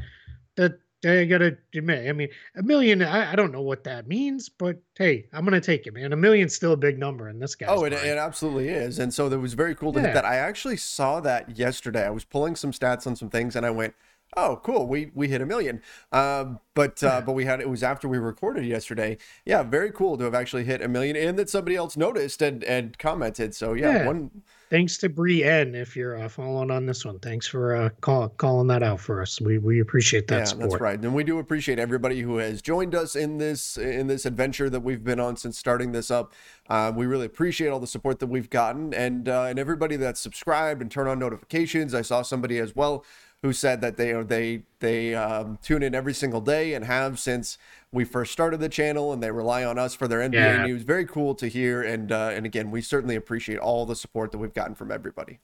that 0.58 0.74
I 1.06 1.26
gotta 1.26 1.58
admit, 1.76 2.08
I 2.08 2.14
mean, 2.14 2.30
a 2.56 2.64
million. 2.64 3.02
I, 3.02 3.34
I, 3.34 3.36
don't 3.36 3.52
know 3.52 3.62
what 3.62 3.84
that 3.84 4.08
means, 4.08 4.48
but 4.48 4.82
hey, 4.98 5.28
I'm 5.34 5.44
gonna 5.44 5.60
take 5.60 5.86
it, 5.86 5.94
man. 5.94 6.14
A 6.14 6.16
million's 6.16 6.56
still 6.56 6.74
a 6.74 6.78
big 6.78 6.98
number 6.98 7.30
in 7.30 7.40
this 7.40 7.56
guy. 7.56 7.68
Oh, 7.68 7.84
it, 7.84 7.94
it, 7.94 8.18
absolutely 8.18 8.70
is. 8.70 9.00
And 9.00 9.14
so 9.14 9.28
it 9.28 9.36
was 9.36 9.54
very 9.54 9.76
cool 9.76 9.92
to 9.94 10.00
yeah. 10.00 10.08
hit 10.08 10.14
that. 10.14 10.26
I 10.26 10.38
actually 10.38 10.78
saw 10.78 11.20
that 11.22 11.58
yesterday. 11.58 12.06
I 12.06 12.10
was 12.10 12.24
pulling 12.24 12.56
some 12.56 12.72
stats 12.72 13.06
on 13.06 13.16
some 13.16 13.30
things, 13.30 13.56
and 13.56 13.66
I 13.66 13.70
went, 13.70 13.96
oh 14.38 14.62
cool. 14.64 14.88
We 14.88 15.12
we 15.14 15.28
hit 15.28 15.42
a 15.42 15.46
million. 15.46 15.82
Um, 16.12 16.60
but 16.74 17.04
uh, 17.04 17.22
but 17.26 17.34
we 17.34 17.46
had 17.46 17.60
it 17.60 17.70
was 17.70 17.84
after 17.84 18.08
we 18.08 18.18
recorded 18.18 18.66
yesterday. 18.66 19.18
Yeah 19.46 19.64
very 19.74 19.92
cool 19.92 20.18
to 20.18 20.24
have 20.24 20.36
actually 20.36 20.64
hit 20.64 20.82
a 20.82 20.88
million 20.88 21.16
and 21.16 21.38
that 21.40 21.50
somebody 21.50 21.76
else 21.76 21.98
noticed 21.98 22.42
and 22.42 22.64
and 22.64 22.98
commented. 23.00 23.56
So 23.56 23.74
yeah, 23.74 23.98
yeah. 23.98 24.08
one 24.08 24.30
thanks 24.70 24.98
to 24.98 25.10
Bree 25.10 25.44
N 25.44 25.76
if 25.76 25.96
you're 25.96 26.20
uh, 26.20 26.30
following 26.30 26.72
on 26.72 26.86
this 26.86 27.06
one. 27.06 27.20
Thanks 27.20 27.48
for 27.48 27.76
uh, 27.76 27.90
call, 28.02 28.30
calling 28.30 28.68
that 28.68 28.84
out 28.84 29.00
for 29.00 29.22
us. 29.22 29.42
We 29.42 29.58
we 29.58 29.80
appreciate 29.80 30.28
that 30.28 30.38
yeah, 30.40 30.44
support. 30.46 30.72
that's 30.72 30.82
right. 30.82 31.00
And 31.00 31.14
we 31.14 31.24
do 31.24 31.40
appreciate 31.40 31.80
everybody 31.80 32.22
who 32.22 32.38
has 32.38 32.62
joined 32.62 32.96
us 32.96 33.16
in 33.16 33.38
this 33.38 33.78
in 33.78 34.08
this 34.08 34.26
adventure 34.26 34.70
that 34.70 34.82
we've 34.82 35.04
been 35.04 35.20
on 35.20 35.38
since 35.38 35.58
starting 35.58 35.92
this 35.92 36.12
up. 36.12 36.34
Uh, 36.70 36.92
we 36.96 37.06
really 37.06 37.26
appreciate 37.26 37.70
all 37.70 37.80
the 37.80 37.88
support 37.88 38.20
that 38.20 38.28
we've 38.28 38.50
gotten. 38.50 38.94
And 38.94 39.30
uh, 39.30 39.44
and 39.44 39.60
everybody 39.60 39.96
that's 39.96 40.20
subscribed 40.20 40.82
and 40.82 40.92
turn 40.92 41.08
on 41.08 41.20
notifications. 41.20 41.94
I 41.94 42.02
saw 42.02 42.22
somebody 42.22 42.58
as 42.60 42.76
well 42.76 43.06
who 43.44 43.54
said 43.54 43.82
that 43.82 43.98
they 43.98 44.14
they 44.24 44.64
they 44.80 45.14
um, 45.14 45.60
tune 45.62 45.84
in 45.84 45.94
every 45.94 46.14
single 46.14 46.42
day 46.42 46.74
and 46.74 46.86
have 46.86 47.20
since 47.20 47.58
we 47.92 48.06
first 48.06 48.32
started 48.32 48.60
the 48.60 48.70
channel, 48.70 49.14
and 49.14 49.22
they 49.22 49.30
rely 49.30 49.64
on 49.64 49.78
us 49.78 49.94
for 49.94 50.08
their 50.08 50.20
NBA 50.20 50.34
yeah. 50.34 50.66
news. 50.66 50.82
Very 50.82 51.06
cool 51.06 51.36
to 51.36 51.48
hear, 51.48 51.84
and 51.84 52.12
uh, 52.12 52.32
and 52.34 52.46
again, 52.46 52.72
we 52.72 52.82
certainly 52.82 53.16
appreciate 53.16 53.60
all 53.60 53.86
the 53.86 53.96
support 53.96 54.32
that 54.32 54.40
we've 54.40 54.54
gotten 54.54 54.74
from 54.74 54.92
everybody. 54.92 55.40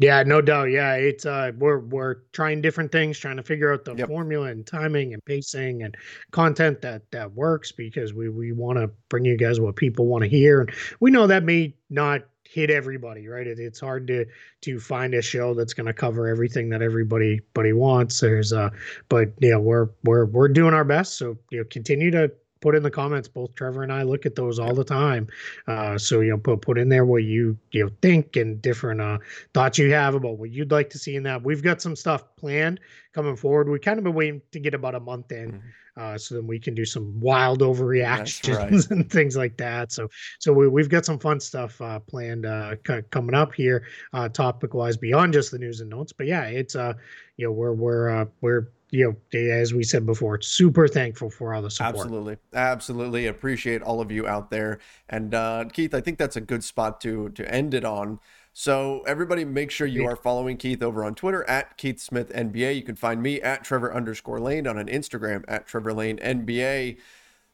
Yeah, 0.00 0.22
no 0.22 0.40
doubt. 0.40 0.70
Yeah, 0.70 0.94
it's 0.94 1.26
uh, 1.26 1.52
we're 1.58 1.80
we're 1.80 2.14
trying 2.32 2.62
different 2.62 2.90
things, 2.90 3.18
trying 3.18 3.36
to 3.36 3.42
figure 3.42 3.70
out 3.70 3.84
the 3.84 3.94
yep. 3.94 4.08
formula 4.08 4.46
and 4.46 4.66
timing 4.66 5.12
and 5.12 5.22
pacing 5.26 5.82
and 5.82 5.94
content 6.30 6.80
that 6.80 7.02
that 7.10 7.34
works 7.34 7.70
because 7.70 8.14
we 8.14 8.30
we 8.30 8.52
want 8.52 8.78
to 8.78 8.90
bring 9.10 9.26
you 9.26 9.36
guys 9.36 9.60
what 9.60 9.76
people 9.76 10.06
want 10.06 10.24
to 10.24 10.30
hear, 10.30 10.62
and 10.62 10.70
we 11.00 11.10
know 11.10 11.26
that 11.26 11.44
may 11.44 11.74
not 11.90 12.22
hit 12.44 12.70
everybody, 12.70 13.28
right? 13.28 13.46
It, 13.46 13.58
it's 13.58 13.78
hard 13.78 14.06
to 14.06 14.24
to 14.62 14.80
find 14.80 15.12
a 15.12 15.20
show 15.20 15.52
that's 15.52 15.74
going 15.74 15.86
to 15.86 15.92
cover 15.92 16.28
everything 16.28 16.70
that 16.70 16.80
everybody 16.80 17.40
buddy 17.52 17.74
wants. 17.74 18.20
There's 18.20 18.54
uh, 18.54 18.70
but 19.10 19.34
yeah, 19.38 19.56
we're 19.56 19.90
we're 20.04 20.24
we're 20.24 20.48
doing 20.48 20.72
our 20.72 20.84
best. 20.84 21.18
So 21.18 21.36
you 21.50 21.58
know, 21.58 21.64
continue 21.68 22.10
to 22.12 22.32
put 22.60 22.74
in 22.74 22.82
the 22.82 22.90
comments. 22.90 23.28
Both 23.28 23.54
Trevor 23.54 23.82
and 23.82 23.92
I 23.92 24.02
look 24.02 24.26
at 24.26 24.34
those 24.34 24.58
all 24.58 24.74
the 24.74 24.84
time. 24.84 25.28
Uh, 25.66 25.98
so 25.98 26.20
you 26.20 26.30
know, 26.30 26.38
put 26.38 26.62
put 26.62 26.78
in 26.78 26.88
there 26.88 27.04
what 27.04 27.24
you 27.24 27.56
you 27.72 27.84
know 27.84 27.90
think 28.02 28.36
and 28.36 28.60
different 28.60 29.00
uh, 29.00 29.18
thoughts 29.54 29.78
you 29.78 29.92
have 29.92 30.14
about 30.14 30.38
what 30.38 30.50
you'd 30.50 30.70
like 30.70 30.90
to 30.90 30.98
see 30.98 31.16
in 31.16 31.22
that. 31.24 31.42
We've 31.42 31.62
got 31.62 31.82
some 31.82 31.96
stuff 31.96 32.24
planned 32.36 32.80
coming 33.12 33.36
forward. 33.36 33.68
We 33.68 33.78
kind 33.78 33.98
of 33.98 34.04
been 34.04 34.14
waiting 34.14 34.42
to 34.52 34.60
get 34.60 34.74
about 34.74 34.94
a 34.94 35.00
month 35.00 35.32
in. 35.32 35.52
Mm-hmm. 35.52 35.68
Uh, 35.96 36.16
so 36.16 36.36
then 36.36 36.46
we 36.46 36.58
can 36.58 36.74
do 36.74 36.84
some 36.84 37.20
wild 37.20 37.60
overreactions 37.60 38.56
right. 38.56 38.90
and 38.90 39.10
things 39.10 39.36
like 39.36 39.56
that. 39.56 39.92
So 39.92 40.08
so 40.38 40.52
we, 40.52 40.80
have 40.80 40.88
got 40.88 41.04
some 41.04 41.18
fun 41.18 41.40
stuff 41.40 41.80
uh, 41.80 41.98
planned 41.98 42.46
uh, 42.46 42.76
c- 42.86 43.02
coming 43.10 43.34
up 43.34 43.52
here, 43.52 43.86
uh, 44.12 44.28
topic 44.28 44.72
wise 44.72 44.96
beyond 44.96 45.32
just 45.32 45.50
the 45.50 45.58
news 45.58 45.80
and 45.80 45.90
notes. 45.90 46.12
But 46.12 46.26
yeah, 46.26 46.44
it's 46.44 46.76
uh 46.76 46.94
you 47.36 47.46
know 47.46 47.52
we're 47.52 47.72
we're 47.72 48.08
uh, 48.08 48.26
we're 48.40 48.68
you 48.90 49.16
know, 49.32 49.38
as 49.38 49.72
we 49.72 49.82
said 49.82 50.04
before, 50.06 50.40
super 50.40 50.88
thankful 50.88 51.30
for 51.30 51.54
all 51.54 51.62
the 51.62 51.70
support. 51.70 51.96
Absolutely, 51.96 52.36
absolutely 52.54 53.26
appreciate 53.26 53.82
all 53.82 54.00
of 54.00 54.10
you 54.10 54.26
out 54.26 54.50
there. 54.50 54.78
And 55.08 55.34
uh, 55.34 55.64
Keith, 55.72 55.94
I 55.94 56.00
think 56.00 56.18
that's 56.18 56.36
a 56.36 56.40
good 56.40 56.64
spot 56.64 57.00
to 57.02 57.30
to 57.30 57.54
end 57.54 57.74
it 57.74 57.84
on. 57.84 58.20
So 58.52 59.02
everybody, 59.06 59.44
make 59.44 59.70
sure 59.70 59.86
you 59.86 60.06
are 60.06 60.16
following 60.16 60.56
Keith 60.56 60.82
over 60.82 61.04
on 61.04 61.14
Twitter 61.14 61.48
at 61.48 61.76
Keith 61.76 62.00
Smith 62.00 62.32
NBA. 62.32 62.74
You 62.74 62.82
can 62.82 62.96
find 62.96 63.22
me 63.22 63.40
at 63.40 63.62
Trevor 63.62 63.94
underscore 63.94 64.40
Lane 64.40 64.66
on 64.66 64.76
an 64.76 64.88
Instagram 64.88 65.44
at 65.46 65.66
Trevor 65.66 65.92
Lane 65.92 66.18
NBA. 66.18 66.98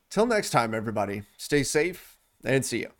Till 0.09 0.27
next 0.27 0.51
time, 0.51 0.75
everybody, 0.75 1.23
stay 1.37 1.63
safe 1.63 2.19
and 2.45 2.65
see 2.65 2.81
you. 2.81 2.96